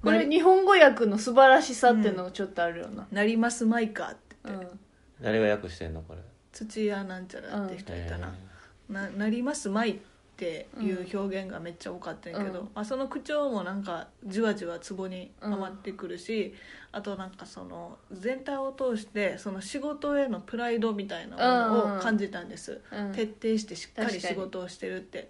[0.02, 4.76] これ日本語訳の素晴らしさっていうのがちょっとあるよな「なりますまいか」ってうん言って、
[5.20, 6.20] 誰が訳してんのこれ。
[6.52, 8.32] 土屋なんちゃらって人いたな。
[8.34, 8.48] え
[8.92, 10.00] 「ななりますまい」
[10.38, 12.64] っていう表現がめっちゃ多かったんやけど、うん。
[12.66, 16.54] まあ、その口調もなんかじわじわツボにはまってくるし、
[16.92, 23.12] あとなんかその全体を通してその仕事へのプライドみたいなものを感じたんです、うん。
[23.12, 25.28] 徹底してしっかり仕事をしてるって。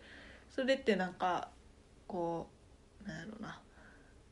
[0.50, 1.48] それってなんか
[2.06, 2.48] こ
[3.06, 3.58] うなんやろうな。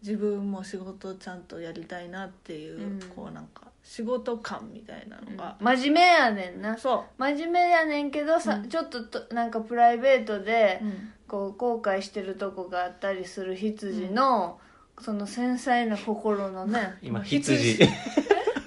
[0.03, 3.01] 自分も仕事ちゃんとやりたいなっていう、うん。
[3.17, 6.77] こうなんか仕事感みたいなのが、真面目やねんな。
[6.77, 8.69] そ真面目やねんけどさ、うん。
[8.69, 11.13] ちょっととなんかプライベートで、う、うん。
[11.29, 14.59] こう後悔してるとこがあったりする羊の、
[15.01, 17.75] その繊細な心のね 今羊。
[17.75, 17.91] 羊。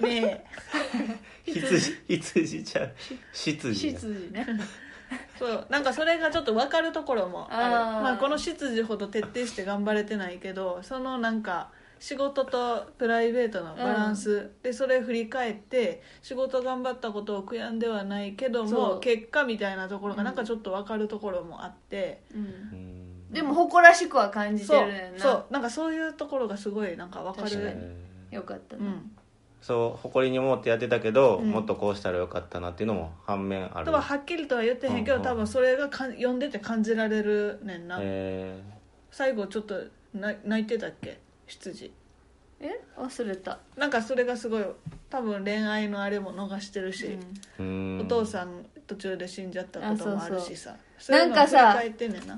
[0.00, 0.46] ね
[1.44, 2.02] 羊。
[2.08, 2.64] 羊。
[2.64, 2.94] ちゃう。
[3.34, 3.98] 執事執や。
[3.98, 4.46] 事ね。
[5.38, 5.66] そう。
[5.68, 7.76] なんかそれがちょっと分かるところもある。
[7.76, 8.00] あー。
[8.00, 22.40] まあ、この執事ほど徹底して頑張れてないけどそのなんか仕事とプライベートのバランス、でそれ振り返って仕事頑張ったことを悔やんではないけども結果みたいなところがなんかちょっと分かるところもあって、うん。
[22.40, 23.32] うん。
[23.32, 25.20] でも誇らしくは感じてそうるねんな。
[25.22, 25.44] そう。
[25.50, 27.96] なんかそういうところがすごいなんか分かる。
[28.30, 29.10] よかったね、うん。
[29.60, 31.50] そう誇りに思ってやってたけど、うん。
[31.50, 33.84] もっとこうしたらよかったなっていうのも反面ある。
[33.84, 35.26] とははっきりとは言ってへんけど、うんうん。
[35.26, 38.62] 多分それがかん読んでて感じられるねんな、え
[39.10, 39.74] 最後ちょっと
[40.14, 41.20] な泣いてたっけ？
[41.50, 41.92] 執事
[42.60, 42.80] え？
[42.96, 44.64] 忘れた、なんかそれがすごい
[45.08, 47.18] 多分恋愛のあれも逃してるし、
[47.58, 50.76] お父さん途中で死んじゃったこともあるしさ。
[51.08, 51.82] なんかさ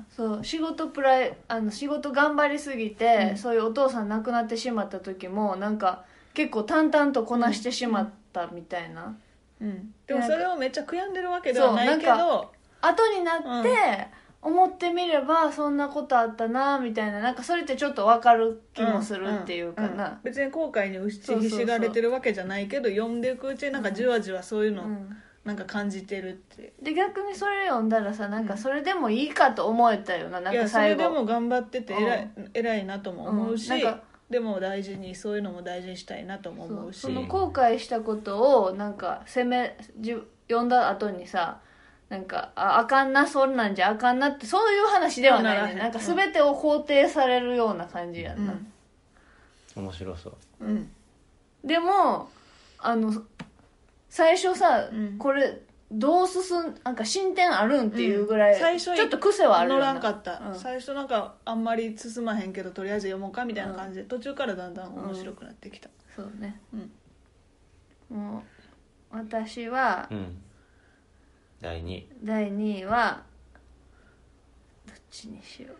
[0.09, 3.37] そう仕事プライあの仕事頑張りすぎて、うん。
[3.37, 9.17] そういうお父さん亡くなってしまった時もなんか結構淡々とこなしてしまったみたいな、
[9.59, 9.93] うん。
[10.07, 14.07] でもそれをめっちゃ悔やんでるわけではないけど後になって、
[14.43, 25.17] 思ってみればそんなことあったなみたいななんかそれってちょっと分かる気もするっていうかんんな、別に後悔に打ちそうそうそうひしがれてるわけじゃないけど読んでいくうちになんかじわじわそういうのうん。
[25.45, 33.69] なんか感じてるって、で逆にそれ読んだらさなんかそれでもいいかと思えたよななんいやそれか最後でも頑張ってて偉い,、偉いなとも思うし、
[34.29, 37.01] でも大事にそういうのも大事にしたいなとも思うし。
[37.01, 37.13] そう。
[37.13, 40.15] その後悔したことをなんか責めじ
[40.47, 41.59] 読んだ後にさ
[42.13, 45.81] なんかああかんなそんなんじゃあかんなってそういう話ではないね。
[45.81, 48.53] なんか全てを肯定されるような感じやんな、
[49.75, 50.35] 面白そう。
[50.61, 50.91] うん。
[51.63, 52.29] でも
[52.77, 53.11] あの
[54.09, 55.17] 最初さ、うん。
[55.17, 55.59] これ
[55.91, 59.93] どう進んなんか進展あるんっていうぐらい、うん最初ちょっと癖はあるよ乗な。
[59.93, 60.55] らんかった、うん。
[60.55, 66.61] 最初なんかあんまり進まへんけどとりあえず読もうかみたいな感じで、途中からだんだん面白くなってきた、そうね。
[68.11, 68.15] うん。
[68.15, 68.43] も
[69.11, 70.37] う私はうん
[71.63, 73.23] 第2第2位は
[74.85, 75.77] どっちにしよう。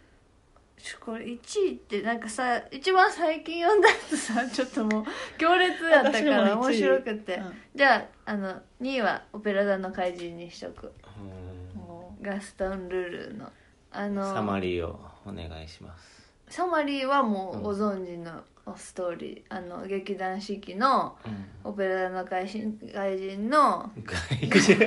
[0.82, 5.06] ちょこれ1位ってなんかさ一番最近読んだやつさ ちょっともう
[5.38, 7.54] 強烈やったから面白くて、うん。
[7.76, 10.94] じゃああの2位は「オペラ座の怪人」にしとく。
[11.18, 12.24] うん。
[12.24, 13.52] ガストン・ルルーの。
[13.92, 16.34] あのサマリーをお願いします。
[16.48, 18.42] サマリーはもうご存知の
[18.78, 21.46] ストーリー、あの劇団四季のうん。
[21.66, 24.78] オペラ座の怪人怪人の外人。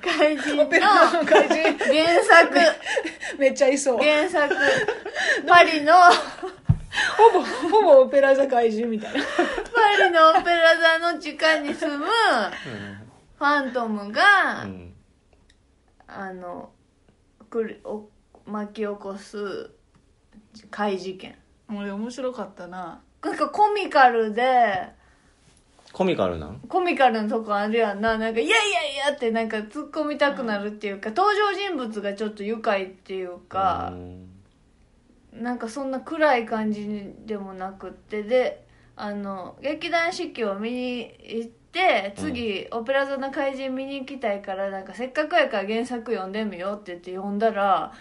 [0.00, 0.80] 怪人の原
[2.22, 2.58] 作。
[3.38, 3.98] めっちゃいそう。
[3.98, 4.54] 原作。
[5.46, 9.20] パリのほぼほぼオペラ座怪人みたいな。
[9.24, 9.26] パ
[10.04, 14.94] リのオペラ座の地下に住むファントムが、うん。
[16.06, 16.70] あの
[17.50, 18.08] くりお
[18.46, 19.70] 巻き起こす
[20.70, 21.36] 怪事件。
[21.68, 24.94] 俺面白かったななんかコミカルで。
[25.92, 26.60] コミカルなん？
[26.68, 28.18] コミカルなとこあるやんな。
[28.18, 34.28] なんか「いやいやいや」ってなんか突っ込みたくなるっていうか、登場人物がちょっと愉快っていうかう、ん。
[35.32, 38.22] なんかそんな暗い感じでもなくって。
[38.22, 47.92] であの劇団四季を見に行って次、オペラ座の怪人見に行きたいからなんかせっかくやから原作読んでみようって言って読んだら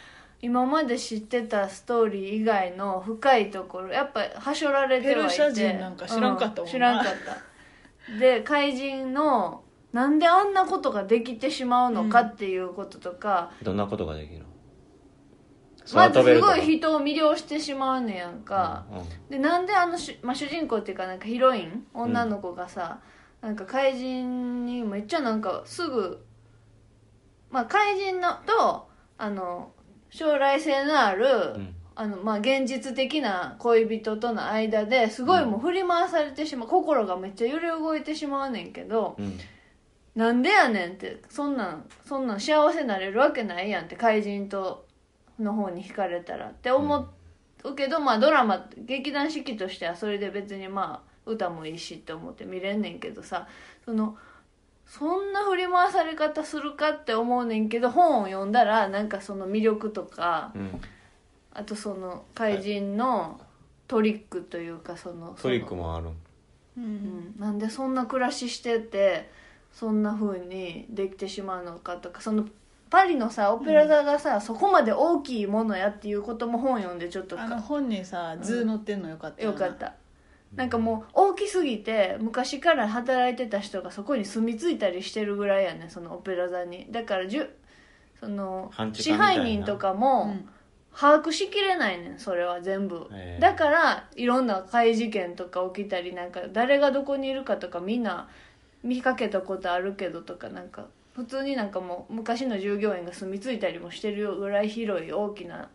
[0.46, 5.22] 今まで知ってたストーリー以外の深いところやっぱはしょられてはいて。
[5.22, 6.64] ペルシャ人なんか知らんかったもんな。
[6.64, 7.14] う知らんかっ
[8.08, 8.20] た。
[8.20, 14.46] で怪人のなんであんなことができてしまうのかっていうこととか、どんなことができるの？
[15.94, 23.00] まずすごい人を魅了してしまうねやんとか、かでなんであのし、まあ、主人公っていうかなんかヒロイン女の子がさ、
[23.42, 26.24] なんか怪人にめっちゃなんかすぐ
[27.50, 29.72] まあ怪人のとあの
[30.15, 31.25] 将来性のある、
[31.56, 31.75] うん。
[31.97, 39.38] あのまあ現実的な恋人との間ですごいもう振り回されてしまう、心がめっちゃ揺れ動いてしまうねんけど、うん。
[40.15, 44.86] なんでやねんってそんなんそんなん幸せになれるわけないやんって怪人と
[45.38, 47.08] の方に惹かれたらって思
[47.63, 53.47] うけど、まあドラマ劇団四季としてはそれで別にまあ歌もいいしって思って見れんねんけどさ
[53.84, 54.17] その
[54.98, 60.82] そんな振り回され方するかって思うねんけど本を読んだらなんかその魅力とかうん。
[61.58, 63.40] あとその怪人の
[63.88, 66.08] トリックというかそのトリックもある。
[66.08, 66.12] う
[66.78, 66.86] うん。
[66.86, 69.30] ん、なんでそんな暮らししてて
[69.72, 72.46] そんな風にできてしまうのかとかその
[72.90, 79.44] パリのさオペラ座がさ、そこまで大きいものやっていうことも本読んでちょっとあの本にさ図載ってんのよかったな。
[79.50, 79.94] よかった
[80.56, 86.88] なんかもう大きすぎて昔から働いてた人がそこに住み着いたりしてるぐらいやねそのオペラ座に。
[86.91, 87.50] だからじゅ
[88.20, 90.50] その支配人とかうもん。
[90.98, 93.41] 把握しきれないねんそれは全部、ええ。
[93.41, 98.30] だからいろんな怪事件とか起きたりなんか誰がどこにいるかとかみんな
[98.82, 105.70] 見かけたことあるけどとかなんか普通になんかもう昔の従業員が住み着いたりもしてるぐらい広い大きな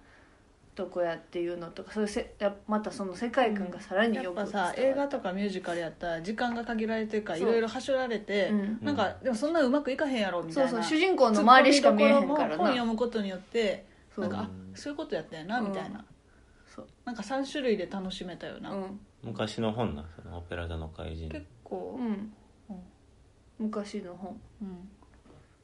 [0.75, 8.79] とこやっていうのとかそういうせやまたその世界観がさらにやっよくぱさ映画とかミュージカルやったら時間が限られてるからいろいろはしょられて、うん。
[8.81, 10.71] なんかでもそんなうまくいかへんやろみたいな。
[10.71, 12.71] そうそう主人公の周りしか見えへんからツッコミどころも本な。
[12.71, 14.25] 読むことによってそう。
[14.25, 14.73] なんかあうん。
[14.75, 15.69] そういうことやったよなうん。
[15.69, 16.05] みたいな、
[16.75, 16.87] そう。
[17.05, 19.01] なんか3種類で楽しめたよな、うん。
[19.23, 21.29] 昔の本なそのオペラ座の怪人。
[21.29, 21.99] 結構。
[21.99, 22.33] う、ん。
[22.71, 22.83] うん。
[23.59, 24.41] 昔の本。
[24.63, 24.89] うん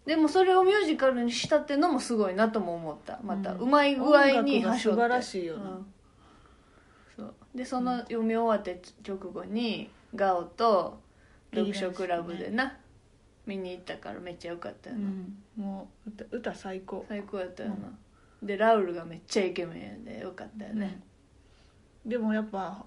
[0.07, 3.19] でもそれをミュージカルにしたってのもすごいなとも思った。
[3.23, 5.87] またうんうまい具合に音楽がはしょって素晴らしいよなうん。
[7.16, 7.35] そう。
[7.55, 11.01] でその読み終わって直後にガオと
[11.53, 12.77] 読書クラブでな
[13.47, 15.37] 見に行ったからめっちゃ良かったよな、うん。
[15.57, 17.05] もう歌歌最高。
[17.09, 17.77] 最高やったよな、
[18.42, 21.01] でラウルがめっちゃイケメンでよかったよね、
[22.05, 22.85] でもやっぱ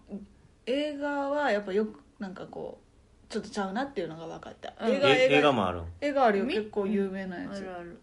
[0.66, 2.89] 映画はやっぱよくなんかこう
[3.30, 4.94] ちょっとちゃうなっていうのが分かった、うん。
[4.94, 5.84] 映画え映映画画もあるん？
[6.02, 6.46] 映画あるよ。
[6.46, 6.54] み？
[6.56, 7.58] 結構有名なやつ。
[7.58, 8.00] あるある。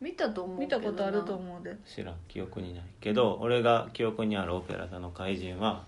[0.00, 1.76] 見たと思う見たことあるとう思うで。
[1.86, 2.14] 知らん。
[2.28, 5.84] 記憶にないけど俺が記憶にあるオペラ座の怪人は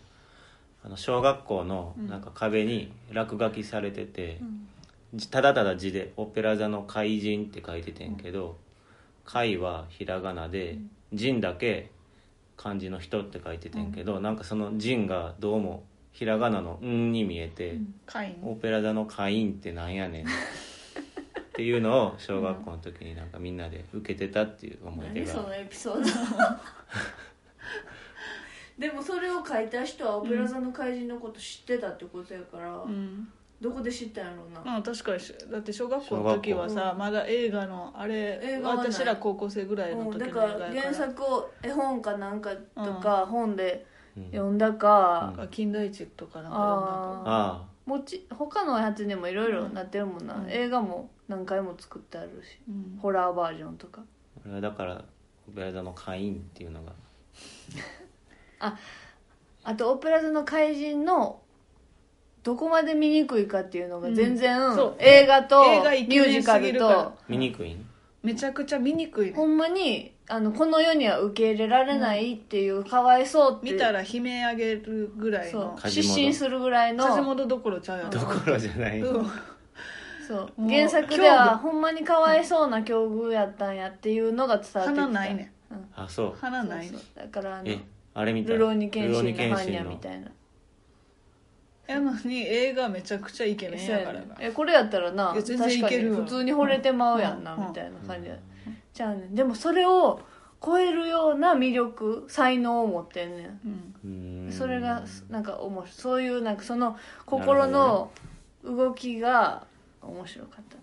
[0.85, 4.41] あの小学校のなんか壁に落書きされてて、
[5.31, 8.57] ただただ字で「オペラ座の怪人」って書いててんけど
[9.27, 10.79] 「怪」はひらがなで
[11.13, 11.91] 「人」だけ
[12.57, 15.83] 漢字の「人」って書いててんけど、なんかその「人」がどうも
[16.17, 17.77] ひらがなの「ん」に見えて、
[18.43, 20.27] オペラ座の会員ってなんやねん。
[20.27, 20.29] っ
[21.53, 25.35] ていうのを小学校の時になんかみんなで受けてたっていう思い出が。
[25.35, 26.03] 何そのエピソード。
[28.79, 33.29] でもそれを書いた人はオペラ座の怪人のこと知ってたってことやから、うん。
[33.61, 35.21] どこで知ったんやろうな、まあ確かに。
[35.21, 40.47] しだって小学校の時は小さまだ映画のあれ映画私ら高校生ぐらいのうん、時の映だから。
[40.47, 43.96] 画やから原作を絵本かなんかとか本でうん
[44.33, 45.49] 読んだか、うん。
[45.49, 50.51] 金田一とかなんかああもち他のやつにもいろいろなってるもんな、うん。
[50.51, 52.59] 映画も何回も作ってあるし。
[52.69, 52.99] うん。
[53.01, 54.03] ホラーバージョンとか。
[54.03, 55.05] あ俺はだから
[55.49, 56.93] オペラ座の会員っていうのが。
[59.65, 61.43] あとオペラ座の怪人の
[62.43, 64.57] どこまで見にくいかっていうのが全然、
[65.01, 67.13] 映画とミュージカルと。
[67.29, 67.85] 見にくいん
[68.23, 69.37] めちゃくちゃ見にくいね。
[69.37, 75.63] ほんまにあのこの世には受け入れられないっていう、かわいそうって見たら悲鳴あげるぐらいそう。
[75.63, 77.05] の失神するぐらいの。
[77.07, 79.31] 風元どころちゃうやんところじゃない、うん。
[80.27, 80.61] そう。
[80.61, 85.03] もう原作ではほんまにかわいそうな境遇やったんやっていうのが伝わってきた。
[85.03, 85.53] 花ないね。
[85.71, 85.89] うん。
[85.95, 86.35] あそう。
[86.41, 86.89] 花ないね。
[86.89, 87.25] そうそう。
[87.25, 87.79] だからあのえ
[88.15, 88.51] あれみた？
[88.51, 89.23] いルローニケンシンの。
[89.23, 90.29] ニャみたいな。
[91.87, 94.35] やのに映画めちゃくちゃイケメンそうやからな。
[94.41, 98.35] えこれやったらないや全然確かにいけるわ普通に惚れてまうやんな、うんみたいな感じや、
[98.95, 100.21] じゃあねでもそれを
[100.65, 103.95] 超えるような魅力才能を持ってんねん。
[104.05, 104.09] う
[104.49, 104.53] ん。
[104.53, 105.93] それがなんか面白い。
[105.93, 108.11] そういうなんかその心の
[108.65, 109.67] 動きが
[110.03, 110.77] 面白かった、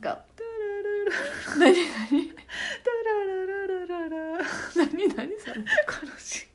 [0.00, 0.24] が。
[1.58, 2.32] 何何？
[2.32, 4.44] タララララララ。
[4.74, 5.54] 何何それ？
[5.54, 5.60] こ
[6.04, 6.48] のシ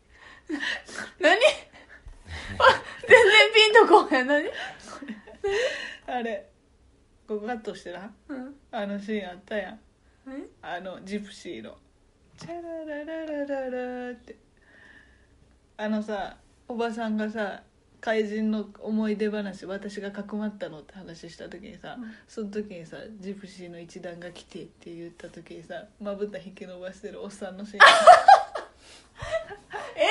[1.20, 1.36] 何？
[1.36, 1.38] あ
[3.08, 4.28] 全然ピンとこうへん。
[4.28, 4.52] 何？
[6.08, 6.51] あれ
[7.32, 8.12] ここカットしてな。
[8.28, 8.54] うん。
[8.72, 9.80] あのシーンあったやん。
[10.28, 10.50] え？
[10.62, 11.78] あのジプシーの
[12.38, 14.36] 「チャララララララ」って。
[15.78, 16.36] あのさ
[16.68, 17.64] おばさんがさ
[18.02, 27.80] 怪人の思い出話私がかくまったのって話した時にさ、その時にさジプシーの一団が来てって言った時にさまぶた引き伸ばしてるおっさんのシーン。
[29.96, 30.04] 映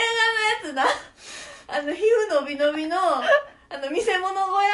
[0.65, 3.23] 画のやつなあの皮膚のびのびのあ
[3.79, 4.69] の見せ物小屋？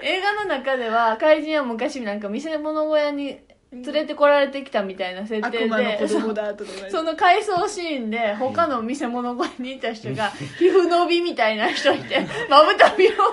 [0.00, 3.38] 映画の中では怪人は昔なんか見せ物小屋に
[3.70, 5.98] 連れてこられてきたみたいな設定で
[6.90, 13.26] その回想シーンで他の見せ物小屋にいた人が 皮膚のびみたいな人いてまぶたびを チャラ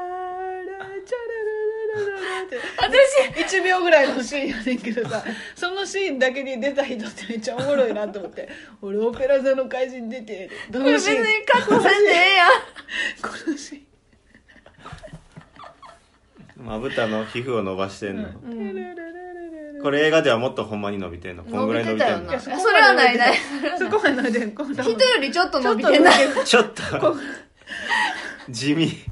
[1.04, 1.52] チャララ
[1.94, 2.31] ララララって
[2.78, 3.58] 私。
[3.58, 5.24] 1秒ぐらいのシーンやねんけどさ
[5.54, 8.48] そのシーンだけに出た人ってめっちゃおもろいなと思って。
[8.80, 11.22] 俺オペラ座の怪人出てどこれ別のシーン？
[11.22, 12.50] にカットせんでええやん。
[13.22, 13.82] このシーン。
[16.64, 19.82] まぶたの皮膚を伸ばしてんの、うん。
[19.82, 21.42] これ映画ではもっとほんまに伸びてんの。
[21.42, 22.38] こんぐらい伸びてんの。
[22.38, 23.38] それはないない。
[23.78, 26.14] そこまで伸びてん人よりちょっと伸びてない。
[26.44, 26.82] ちょっと。
[28.48, 29.10] 地味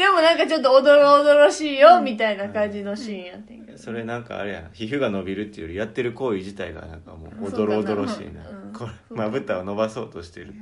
[0.00, 3.76] でもなんかちょっとおどろおどろしいよみたいな感じのシーンやってんけど。
[3.76, 8.48] それなんかあれやな皮膚が伸びるっていうよりやってる行為自体がなんかもうおどろおどろしいな。
[8.48, 8.72] うん。
[8.72, 10.54] これまぶたを伸ばそうとしてる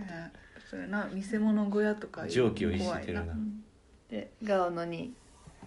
[0.68, 3.20] それな見せ物小屋とか蒸気をいじってるな。
[3.22, 3.38] 怖い
[4.10, 5.12] でガオのに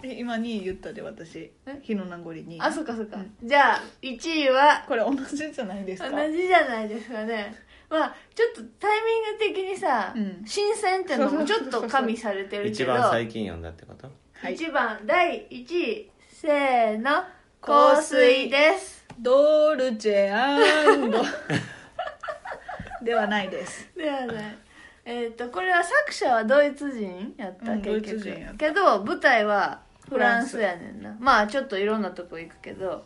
[0.04, 1.52] え今2位言ったで私。
[1.66, 1.80] え？
[1.82, 2.58] 日の名残に。
[2.60, 6.10] あそっかそっか、うじゃあ1位はこれ同じじゃないですか？
[6.12, 7.56] 同じじゃないですかね
[7.92, 10.42] まあちょっとタイミング的にさ、うん。
[10.46, 14.10] 新鮮っていうのもちょっと加味されてるけ一ど番最近読んだってこと？
[14.34, 14.54] はい。
[14.54, 17.24] 一番第1位せーの
[17.62, 19.06] 香水です。
[19.20, 21.22] ドルチェド。
[23.04, 23.90] ではないです。
[23.96, 24.58] ではね
[25.04, 28.02] えっ、とこれは作者はドイツ人やった、うん結局。
[28.02, 28.58] ドイツ人やった。
[28.58, 31.16] けど舞台はフランスフやねんな。
[31.20, 33.04] まあちょっといろんなとこ行くけど、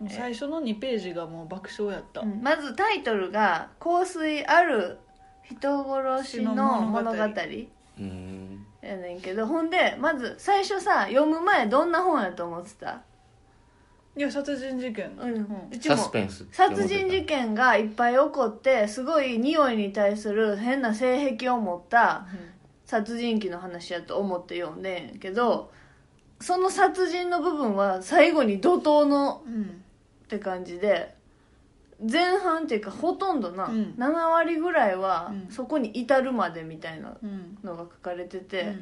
[0.00, 2.40] もう最初の2ページがもう爆笑やった、うん。
[2.42, 4.98] まずタイトルが「香水ある
[5.44, 7.18] 人殺しの物語」
[8.00, 8.66] うん。
[8.80, 13.02] やねんけどほんでまず最初さ読む前どんな本やと思ってた？
[14.16, 15.14] いや殺人事件。
[15.18, 15.68] うん。
[15.70, 22.26] うちサもスペンス殺人事件がいっぱい起こってすごい匂いに対する変な性癖を持った
[22.86, 25.70] 殺人鬼の話やと思って読んでんけど
[26.40, 29.84] その殺人の部分は最後に怒涛のうん
[30.36, 31.14] って感じで
[32.10, 33.94] 前半っていうかほとんどな、うん。
[33.98, 35.52] 7割ぐらいはうん。
[35.52, 37.58] そこに至るまでみたいなうん。
[37.64, 38.74] のが書かれてて、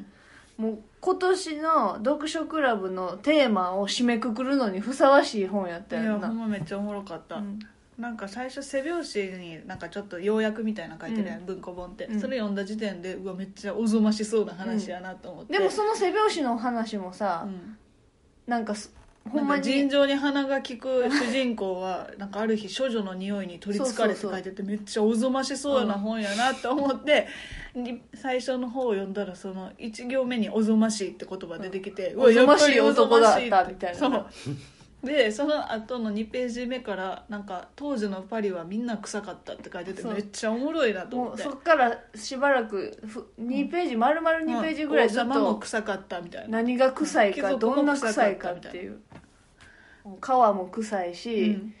[0.57, 0.65] うん。
[0.65, 7.59] もう今年の読書クラブのテーマを締めくくるのにふさわしい本やったいやよなほんまめっちゃおもろかった、うん。
[7.97, 11.45] なんか最初背表紙になんかちょっと要約みたいなの書いてるやん、うん。
[11.45, 12.19] 文庫本って、うん。
[12.21, 17.77] それ読んだ時点でうわめっちゃおぞましそうな話やなと思って、でもその背表紙の話もさ、うん。
[18.47, 18.93] なんかす
[19.29, 19.63] ほなんまに。
[19.63, 20.15] 尋常に。
[20.15, 27.27] 鼻が利く主人公はなんかある日処女の匂いに取りつかれて書いててめっちゃおぞましそうな本やなと思って、
[27.75, 32.23] に最初の方を読んだらその1行目に「おぞましい」って言葉出てきて、うん。
[32.23, 34.27] わやっぱりおぞましい男だったみたいな
[35.03, 40.13] でその後の2ページ目からなんか当時のパリはみんな臭かったって書いててそう。
[40.13, 41.43] めっちゃおもろいなと思って。
[41.43, 46.57] もうそっからしばらくふ2ページ丸々2ページぐらいずっうん王様もと臭かったみたいな。
[46.57, 48.99] 何が臭いか貴族もどんな臭いかっていう。
[50.03, 51.73] もう皮も臭いし、うん。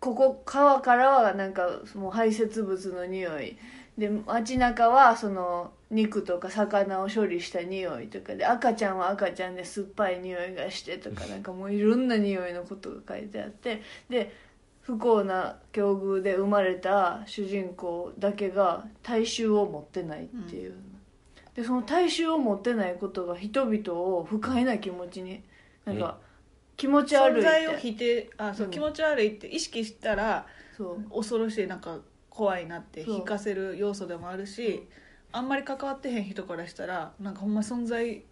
[0.00, 3.56] ここ川からはなんかもう排泄物の匂い
[3.98, 14.32] で街中はその肉とか魚を処理した匂いとかで赤ちゃんは赤ちゃんで酸っぱい匂いがしてとかなんかもういろんな匂いのことが書いてあってで
[14.82, 20.76] 不幸な境遇で生まれた主人公だけが体臭を持ってないっていう、
[21.54, 25.42] でその体臭を持ってないことが人々を不快な気持ちに
[25.84, 26.16] なんか
[26.78, 28.70] 気持ち悪いっ存在をて否定あそう、うん。
[28.70, 30.46] 気持ち悪いって意識したら
[31.10, 31.98] 恐ろしいなんか
[32.38, 33.14] 怖いなってそう。
[33.16, 34.86] 引かせる要素でもあるし
[35.32, 38.22] あんまり関わってへん人からしたらなんかほんま存在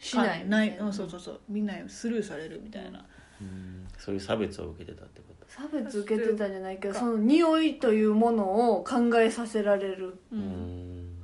[0.00, 0.86] しないみたないな。
[0.86, 1.40] うんそうそうそう。
[1.48, 3.04] みんなスルーされるみたいな、
[3.40, 3.86] うん。
[3.96, 5.46] そういう差別を受けてたってこと？
[5.48, 10.18] 差別受けてたんじゃないけどその匂いというものを考えさせられる。
[10.32, 11.18] ううんん。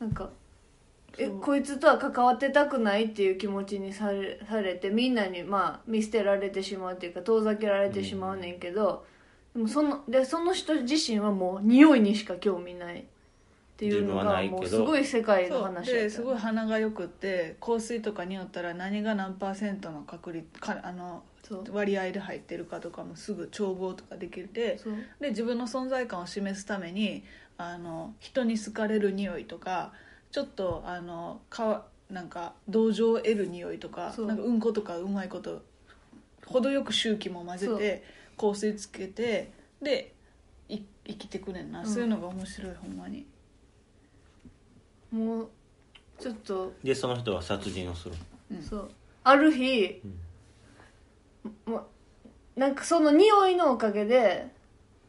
[0.00, 0.30] なんか
[1.16, 1.40] えそう。
[1.40, 9.06] こいつとは関わってたくないっていう気持ちにされされてみんなにまあ見捨てられてしまうっていうか遠ざけられてしまうねんけど、
[9.54, 13.04] でもそのでその人自身はもう匂いにしか興味ない。
[13.74, 14.56] っていうの自分はながいけど。
[14.56, 15.92] もうすごい世界のそう話やった。
[15.92, 21.64] ですごい鼻がよくって香水とかによったら何が何パーセントの確率かあのそう。
[21.72, 24.78] 割合で入ってるかとかもすぐ帳簿とかできて。
[24.78, 24.94] そう。
[25.20, 27.24] で自分の存在感を示すために
[27.58, 29.92] あの人に好かれる匂いとか
[30.30, 34.26] ちょっとあのかなんか同情を得る匂いとかそう。
[34.26, 35.62] なんかうんことかうまいこと
[36.46, 38.04] 程よく周期も混ぜて
[38.36, 40.12] 香水つけてで
[40.68, 41.86] い生きてくねんな、うん。
[41.86, 43.26] そういうのが面白いほんまに。
[45.12, 45.48] もう
[46.18, 46.72] ちょっと。
[46.82, 48.14] でその人は殺人をする。
[48.50, 48.62] うん。
[48.62, 48.90] そう。
[49.22, 50.02] ある日、
[51.66, 54.48] もうなんかその匂いのおかげで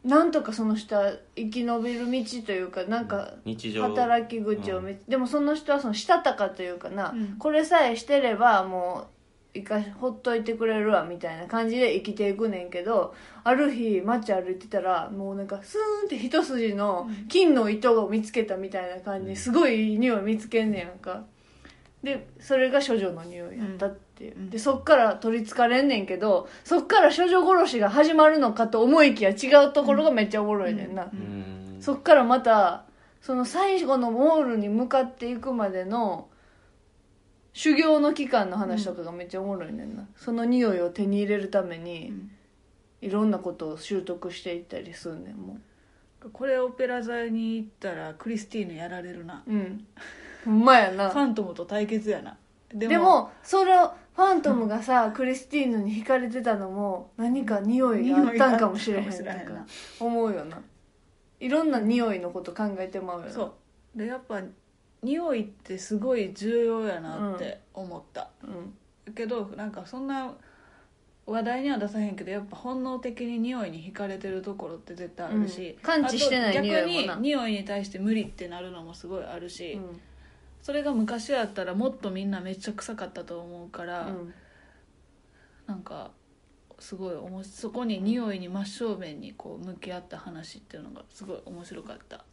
[0.04, 3.82] なんとかその人は生き延びる道というかなんか日常。
[3.82, 7.36] 働き口を見、でもその人はそのしたたかというかな、うん。
[7.38, 9.08] これさえしてればも
[9.56, 21.24] ういかほっといてくれるわみたいな感じで生きていくねんけどある日街歩いてたらもうなんかスーンって一筋の金の糸を見つけたみたいな感じですごいいい匂い見つけんねやんか。
[22.02, 24.50] でそれが処女の匂いやったっていう、うん。
[24.50, 31.18] でそっから取りつかれんねんけどそっから処女殺しが始まるのかと思いきや違うところがめっちゃおもろいねんな、うん。
[31.76, 31.82] うん。
[31.82, 32.84] そっからまた
[33.22, 36.28] その最後のモールに向かっていくまでの
[37.56, 42.30] 修行の期間の話とかがめっちゃおもろいねんな、その匂いを手に入れるためにうん。
[43.00, 45.58] いろんなことを習得していったりすんねんも
[46.34, 49.42] これオペラ座に行ったらクリスティーヌやられるな。
[49.46, 49.86] ううん。
[50.44, 51.08] ほんまやな。
[51.08, 52.36] ファントムと対決やな。
[52.74, 59.32] ででもそれをファントムがさ、クリスティーヌに惹かれてたのも何か匂いがあったんかもしれへんとか
[59.98, 60.60] 思うよな。
[61.40, 63.32] いろんな匂いのこと考えてまうよな。
[63.32, 63.54] そ
[63.94, 63.98] う。
[63.98, 64.42] でやっぱ
[65.06, 69.14] 匂いってすごい重要やなって思った、うん。
[69.14, 70.34] けどなんかそんな
[71.24, 75.80] 話題には出さへんけどやっぱ本能的に匂いに惹かれてるところって絶対あるし、うん。
[75.80, 80.00] 感知してない逆に匂いに対して無理ってなるのもすごいあるし、うん。
[80.60, 84.34] それが昔やったらもっとみんなめっちゃ臭かったと思うから、うん。
[85.66, 86.10] なんか
[86.78, 92.24] すごいおもしそこに匂いに真正面にこう向き合った話っていうのがすごい面白かった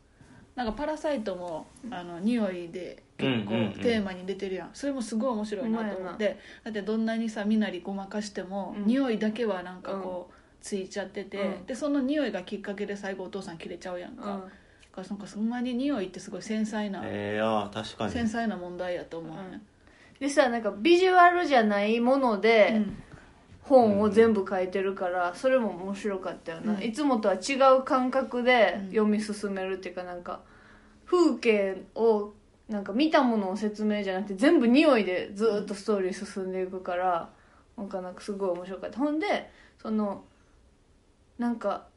[0.55, 3.65] なんか「パラサイトも」あの匂いで結構うんうん。
[3.65, 4.69] うんテーマに出てるやん。
[4.73, 6.37] それもすごい面白いなと思って。
[6.63, 8.85] だってどんなにさ身なりごまかしても、うん。
[8.85, 11.65] 匂いだけはなんかこう、ついちゃってて、うん。
[11.65, 14.31] でその匂いがきっかけで最後お父さん切れちゃうやんか、だ
[14.91, 18.11] からなんかそんなに匂いってすごい繊細な、えー、あー確かに。
[18.11, 19.61] 繊細な問題やと思うね、
[20.19, 23.03] でさなんかビジュアルじゃないもので、うん
[23.63, 26.83] 本を全部書いてるからそれも面白かったよな、うん。
[26.83, 28.89] いつもとは違う感覚でうん。
[28.89, 30.41] 読み進めるっていうかなんか
[31.05, 32.33] 風景を
[32.69, 37.29] なんか見たものを説明じゃなくて全部匂いでずっとストーリー進んでいくから
[37.77, 38.99] なんかなんかすごい面白かった。
[38.99, 39.51] ほんで
[39.81, 40.23] その
[41.37, 41.87] なんか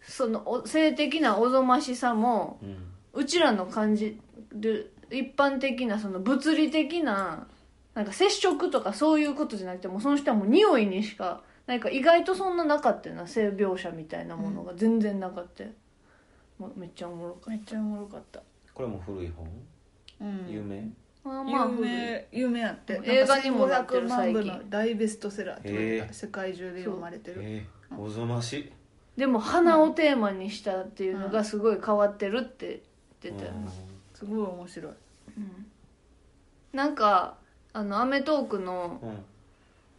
[0.00, 2.76] そのお性的なおぞましさもうん。
[3.18, 4.20] うちらの感じ
[4.52, 7.46] る一般的なその物理的な
[7.96, 15.64] なんか接触とかそういうことじゃなくてもうその人はもう匂いにしかなんか意外とそんななかったよな性描写みたいなものが全然なかった
[16.76, 18.42] めっちゃおもろかっめっちゃおもろかった、
[18.74, 19.48] これも古い本、
[20.20, 20.82] うん、有名？
[21.22, 21.90] たまあまあ有古い。
[21.90, 23.00] 名有名やって。
[23.02, 24.64] 映画にもなってるなんか1500万部最近。
[24.64, 27.40] の大ベストセラーって言われへえた世界中で読まれてる。
[27.40, 28.72] えー、おぞまし。
[29.16, 32.82] でも花をテーマにしたっていうのがすごい変わってるって
[33.22, 33.70] 言ってたよな、
[34.14, 34.92] すごい面白い。
[36.72, 37.38] なんか
[37.76, 38.98] あの『アメトーーク』の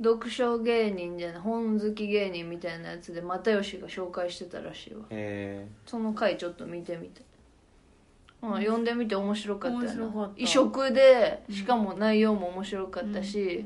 [0.04, 5.02] 読書芸人じゃない本好き芸人みたいなやつで又吉が紹介してたらしいわ。
[5.12, 7.22] えその回ちょっと見てみて、
[8.42, 10.20] うん、読んでみて面白かったよ面白かった。
[10.20, 13.64] な異色でしかも内容も面白かったし、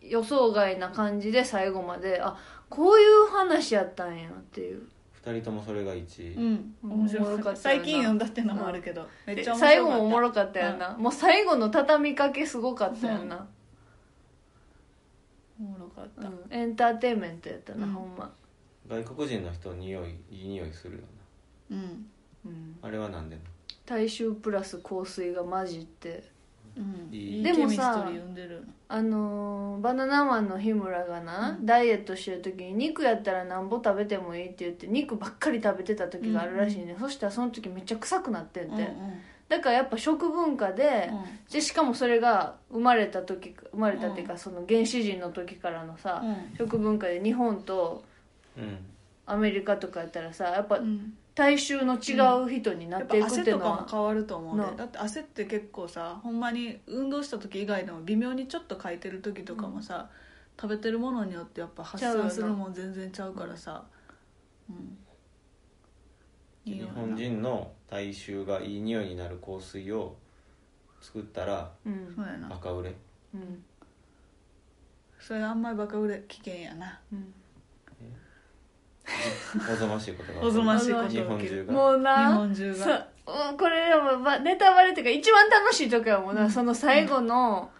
[0.00, 2.36] 予想外な感じで最後まであ
[2.68, 4.76] こういう話やったんやっていう。
[4.78, 4.82] ー、
[5.28, 6.74] 2人ともそれが1位、うん。
[6.82, 7.80] 面白かったおもろかったよな。
[7.80, 9.66] 最近読んだっていうのもあるけど、めっちゃ面白かった。
[9.66, 13.46] 最後もおもろかったよな、もう最後の畳みかけすごかったよな、
[15.60, 16.46] おもろかった、うん。
[16.50, 17.92] エンターテインメントやったな、うん。
[17.92, 18.32] ほんま、
[18.88, 21.04] 外国人の人匂いいい匂いするよ
[21.70, 22.06] うん。
[22.46, 23.42] うん、なあれはなんでな
[23.84, 26.22] 大衆プラス香水が混じって
[26.78, 31.66] うん、でもさケミストリー読んでるあのーバナナマンの日村がな、うん。
[31.66, 38.88] ダイエットしてる時に肉やったらなんぼ食べてもいいって言って肉ばっかり食べてた時があるらしいね、そしたらその時めっちゃ臭くなってんて、うんうん。
[39.48, 41.10] だからやっぱ食文化で、
[41.50, 46.56] でしかもそれが生まれた時生まれたっていうか、その原始人の時からのさ、うん。
[46.56, 48.04] 食文化で日本と
[48.56, 48.78] うん。
[49.26, 54.62] アメリカとかやったらさやっぱうん大衆の違う人になやっていくって汗というのは、かも変わると思うね。
[54.62, 60.10] なだって汗って結構さほんまに運動した時以外でも微妙にちょっとかいてる時とかもさ、
[60.60, 63.84] 食べてるものによってやっぱ発散するもん全然ちゃうからさ。
[64.68, 64.98] うん。
[66.64, 70.16] 日本人の体臭がいい匂いになる香水を
[71.00, 72.12] 作ったらうん。
[72.16, 72.48] そうやな。
[72.48, 72.94] バカ売れ。
[73.34, 73.62] うん。
[75.20, 76.98] それあんまりバカ売れ危険やな。
[77.12, 77.32] うん
[79.72, 80.46] おぞましいことが。
[80.46, 81.72] おぞましいこと日本中が。
[81.72, 82.34] 日もうな。
[82.34, 82.84] 本中が。
[82.84, 83.08] そう
[83.50, 87.70] うんこれでもまネタバレっていうか一番楽しい時はもうな、その最後の、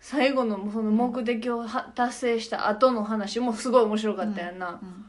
[0.00, 5.04] 最後のその目的をは達成した後の話もすごい面白かったやんな、うん。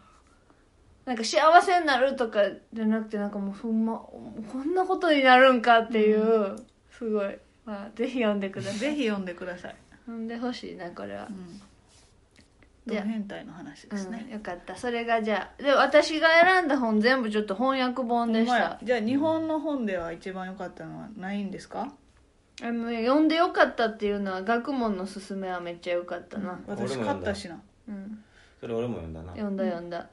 [1.06, 2.42] なんか幸せになるとか
[2.74, 6.56] じゃなくてなんかもうほんまこんなことになるんかっていう、
[6.92, 7.38] すごい。
[7.66, 8.80] まあぜひ読んでください。
[8.80, 9.76] ぜひ読んでください、
[10.06, 11.28] 読んでほしいなこれは。
[11.30, 11.62] う、ん、
[12.86, 14.76] ド変態の話ですね、うん、よかった。
[14.76, 18.58] それがじゃあで私が選んだ本全部ちょっと翻訳本でした。
[18.58, 18.80] や。
[18.84, 21.94] じゃあ日本の本では一番良かったのはないんですか、
[22.62, 27.62] あのね読んでよかったっていうのは学問のすすめはめっちゃよかったな、私買ったしな。
[27.88, 28.24] うん、
[28.60, 29.32] それ俺も読んだな。
[29.32, 30.10] 読んだ読んだ、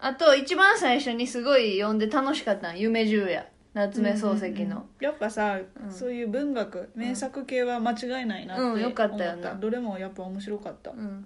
[0.00, 3.46] あと一番最初にすごい読んで楽しかったの夢十夜
[3.78, 5.92] 夏目漱石の、やっぱさ、うん。
[5.92, 9.54] そういう文学名作系は間違いないなって思うんよかったよな。
[9.54, 11.24] どれもやっぱ面白かった、うん。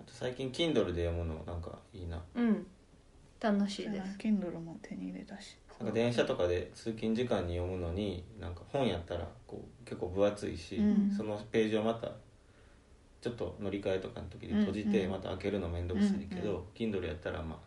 [0.00, 2.22] あと最近 Kindle で読むのなんかいいな。
[2.36, 2.66] うん。
[3.40, 4.16] 楽しいです。
[4.18, 5.56] Kindle も手に入れたし。
[5.80, 11.10] なんか電車とかで通勤時間に読むのになんか本やったらこう結構分厚いし、うん。
[11.10, 12.12] そのページをまた
[13.20, 16.90] ちょっと乗り換えとかの時に閉じてうんまた開けるの面倒くさいけど、うん。
[16.92, 17.58] Kindle やったらまあ、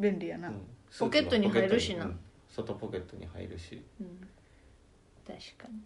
[0.00, 0.66] 便利やな、うん。
[0.98, 2.06] ポケットに入るしな。
[2.06, 2.18] うん
[2.54, 3.82] 外ポケットに入るし。
[4.00, 4.06] うん。
[5.26, 5.80] 確かに。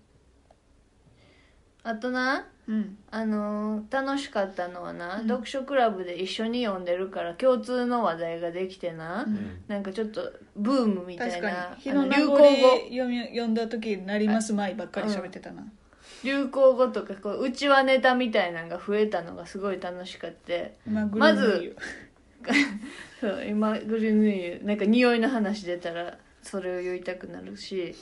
[1.84, 2.98] あとなうん。
[3.10, 5.28] あのー楽しかったのはな、うん。
[5.28, 9.36] 読書クラブで一緒に読んでるから共通の話題ができてな、うん。
[9.36, 11.80] うんなんかちょっとブームみた確かいなに。
[11.80, 15.64] 日の名流行語読み読んだ時なります前ばっかり喋ってたな、
[16.22, 20.76] 流行語とかこううちわネタみたいなのが増えたのがすごい楽しかって。
[20.86, 21.74] ままず
[23.20, 24.28] そう今グリヌ
[24.60, 26.18] イなんか匂いの話出たら
[26.48, 27.94] それを言いたくなるし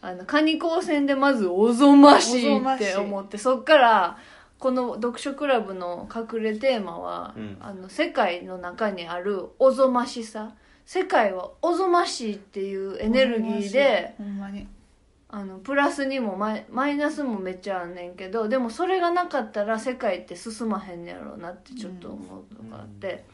[0.00, 4.18] あのカニ高専でまずおぞましいって思ってそっから
[4.58, 7.56] この読書クラブの隠れテーマは、うん。
[7.60, 10.54] あの世界の中にあるおぞましさ。
[10.86, 14.14] 世界はおぞましいっていうエネルギーで
[15.28, 23.24] あのプラスにもマイマイナスもめっちゃあんねんけどでもそれがなかったら世界って進まへんねやろうなってちょっと思うのがあって、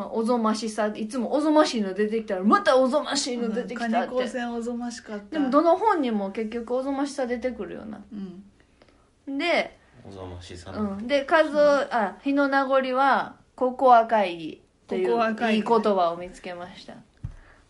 [0.00, 4.26] まあ、おぞましさいつもおぞましいの出てきたらまたおぞましいの出てきたって。
[4.26, 5.24] 専おぞましかった。
[5.32, 8.00] でもどの本にも結局おぞましさ出てくるよな。
[8.10, 9.36] うん。
[9.36, 9.76] で,、
[10.08, 10.72] おぞましさ。
[10.72, 11.58] のうん、で数
[11.94, 16.94] あ日の名残はココア会議という会議いい言葉を見つけました。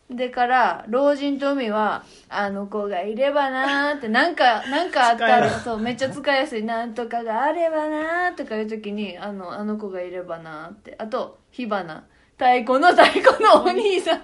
[0.08, 10.94] でから老人と海はあの子がいればなーってなんか なんかあったらそうめっちゃ使いやすいなんとかがあればなーとかいう時にあのあの子がいればなーって。
[10.96, 12.04] あと火花
[12.40, 14.20] 太鼓の太鼓のお兄さん。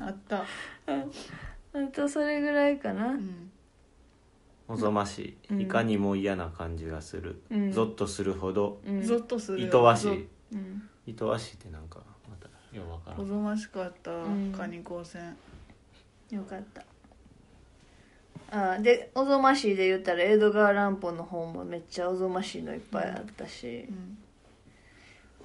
[0.00, 0.38] あった。
[0.38, 0.44] あ
[1.92, 3.08] とそれぐらいかな。
[3.08, 3.50] うん。
[4.66, 5.60] おぞましうん。
[5.60, 7.70] いいかにも嫌な感じがする、うん。
[7.70, 8.80] ゾッとするほど。
[8.86, 9.02] うん。
[9.02, 9.60] ゾッとする。
[9.60, 10.28] いとわしい。
[10.54, 10.82] うん。
[11.06, 12.48] いとわしいってなんかまた。
[12.74, 14.10] ようわからんおぞましかった。
[14.10, 15.36] んカニ高専。
[16.30, 16.82] よかった。
[18.50, 23.86] あでおぞましいで言ったらエドガー・ランポの本もめっちゃおぞましいのいっぱいあったし。
[23.90, 24.16] う、ん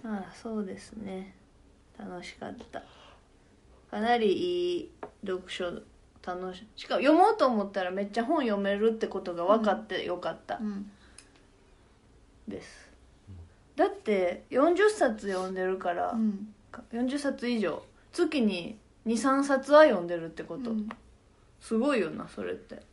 [0.05, 1.35] ああそうですね。
[1.97, 2.83] 楽しかった。
[3.89, 4.91] かなりいい
[5.25, 5.65] 読書
[6.25, 10.57] 楽ししかも読もうと思ったらめっちゃ本読めるってことが分かってよかった。
[10.57, 10.91] うん。
[12.47, 12.91] です、
[13.75, 16.53] だって40冊読んでるから、うん。
[16.93, 17.81] 40冊以上
[18.11, 18.77] 月に
[19.07, 20.89] 23冊は読んでるってこと、うん。
[21.59, 22.83] すごいよなそれって。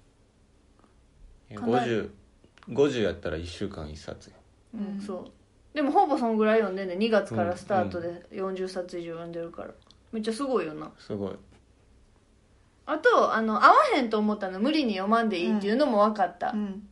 [1.50, 2.10] えかなり 50,
[2.68, 4.36] 50やったら1週間1冊や。
[4.74, 5.41] うん、うんそう
[5.74, 6.94] でもほぼそんぐらい読んでんね。
[6.96, 9.70] 2月からスタートで40冊以上読んでるから。
[10.12, 10.90] めっちゃすごいよな。
[10.98, 11.36] すごい。
[12.84, 16.50] あとあの合わへんと思ったの無理に読まんでいいっていうのも分かった。
[16.50, 16.88] う、ん。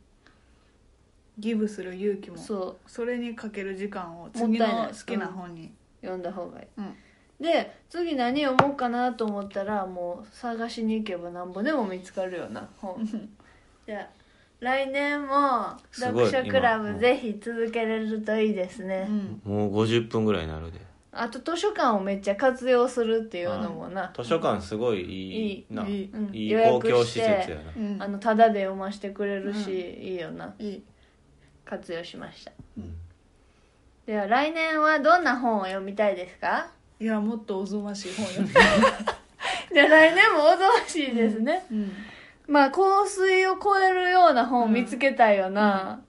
[1.37, 2.37] ギブする勇気も。
[2.37, 2.89] そう。
[2.89, 5.71] それにかける時間をも次ったいないの好きな本に
[6.01, 6.67] 読んだ方がいい。
[6.77, 6.95] うん。
[7.39, 13.03] で次何読もうかなと思ったらもう探しに行けばなんぼでも見つかるよな本。
[13.85, 14.20] じゃあ
[14.61, 19.41] 来年も読書クラ今ブぜひ続けれるといいですね、うん。
[19.43, 20.79] もう50分ぐらいになるで。
[21.11, 25.85] あと図書館をめっちゃ活用するっていうのもな、図書館すごいいいな。
[25.85, 26.35] いいうん。
[26.35, 27.63] いい予約公共施設してやな。
[27.75, 27.97] うん。
[27.99, 30.53] あのタダで読ませてくれるし、ういいよな。
[30.59, 30.83] いい。
[31.65, 32.51] 活用しました。
[32.77, 32.95] うん。
[34.05, 36.67] では来年はどんな本を読みたいですか？
[36.99, 38.53] いやもっとおぞましい本読み
[39.73, 41.91] じゃあ来年もおぞましいですね、うん
[42.51, 46.01] まあ香水を超えるような本見つけたいよな、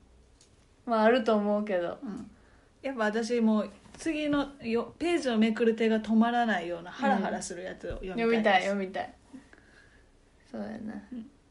[0.84, 1.98] まああると思うけど。
[2.02, 2.28] うん。
[2.82, 9.14] やっぱ私もう次のよページをめくる手が止まらないようなハラハラするやつを読みたい読みたいです読みたい。
[10.50, 11.00] そうやな、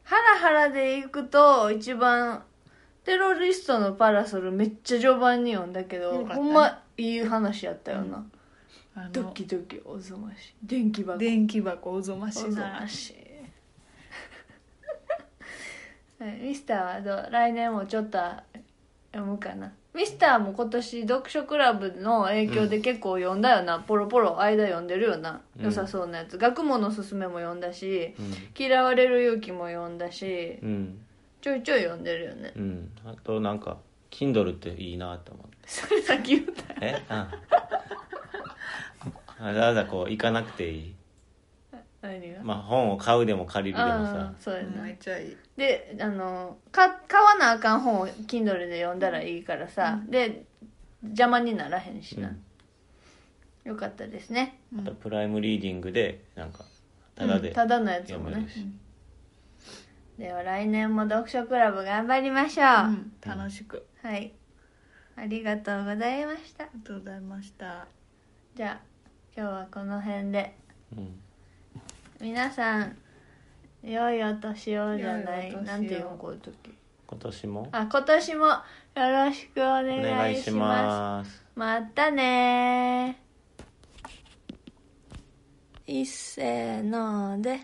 [0.04, 2.44] ハラハラでいくと一番
[3.04, 6.34] テロリストのパラソルめっちゃ序盤に読んだけどよかった。
[6.34, 8.24] ねほんまいい話やったよな、
[8.94, 10.54] あドのキドキおぞましい。
[10.62, 11.18] 電気箱。
[11.18, 13.14] 電気箱おぞましおぞなましい
[16.40, 17.28] ミスターはどう？
[17.30, 18.18] 来年もちょっと
[19.12, 19.72] 読むかな。
[19.94, 25.64] ミスターも今年読書クラブの影響で結構読んだよな、ポロポロ間読んでるよな、うん。
[25.66, 26.38] 良さそうなやつ。
[26.38, 28.34] 学問のすすめも読んだしうん。
[28.58, 30.98] 嫌われる勇気も読んだしうん。
[31.42, 32.52] ちょいちょい読んでるよね。
[32.56, 32.90] うん。
[33.04, 33.76] あとなんか
[34.10, 35.56] Kindle っていいなと思って。
[35.68, 37.02] それさっき言ったえ？
[37.10, 37.28] あ。
[39.40, 40.94] わざわざこう行かなくていい
[42.02, 44.20] 何が、まあ本を買うでも借りるでもあさ。
[44.20, 45.36] あそうやな、めっちゃいい。
[45.56, 50.44] であのか買わなあかん本を Kindle で読んだらいいからさ、で
[51.04, 53.70] 邪魔にならへんしな、うん。
[53.70, 54.58] よかったですね。
[54.76, 56.64] あとプライムリーディングでなんか
[57.14, 58.66] ただでうんただのやつもめるし、
[60.18, 63.86] では来年も読書クラブ頑張りましょう、うん楽しく。
[64.02, 64.32] はい。
[65.14, 66.64] ありがとうございました。
[66.64, 67.86] ありがとうございました。
[68.56, 68.86] じゃあ
[69.36, 70.56] 今日はこの辺で。
[70.96, 71.14] うん
[72.22, 72.96] 皆さん
[73.82, 76.54] 良いお年をじゃない良いお年をなんていうのこういう時。
[77.08, 77.68] 今年も？
[77.72, 78.56] あ今年もよ
[78.94, 81.28] ろしくおお願願いしいします。
[81.28, 86.00] ますまたねー。
[86.00, 87.58] いっせーので。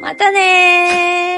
[0.00, 1.31] またねー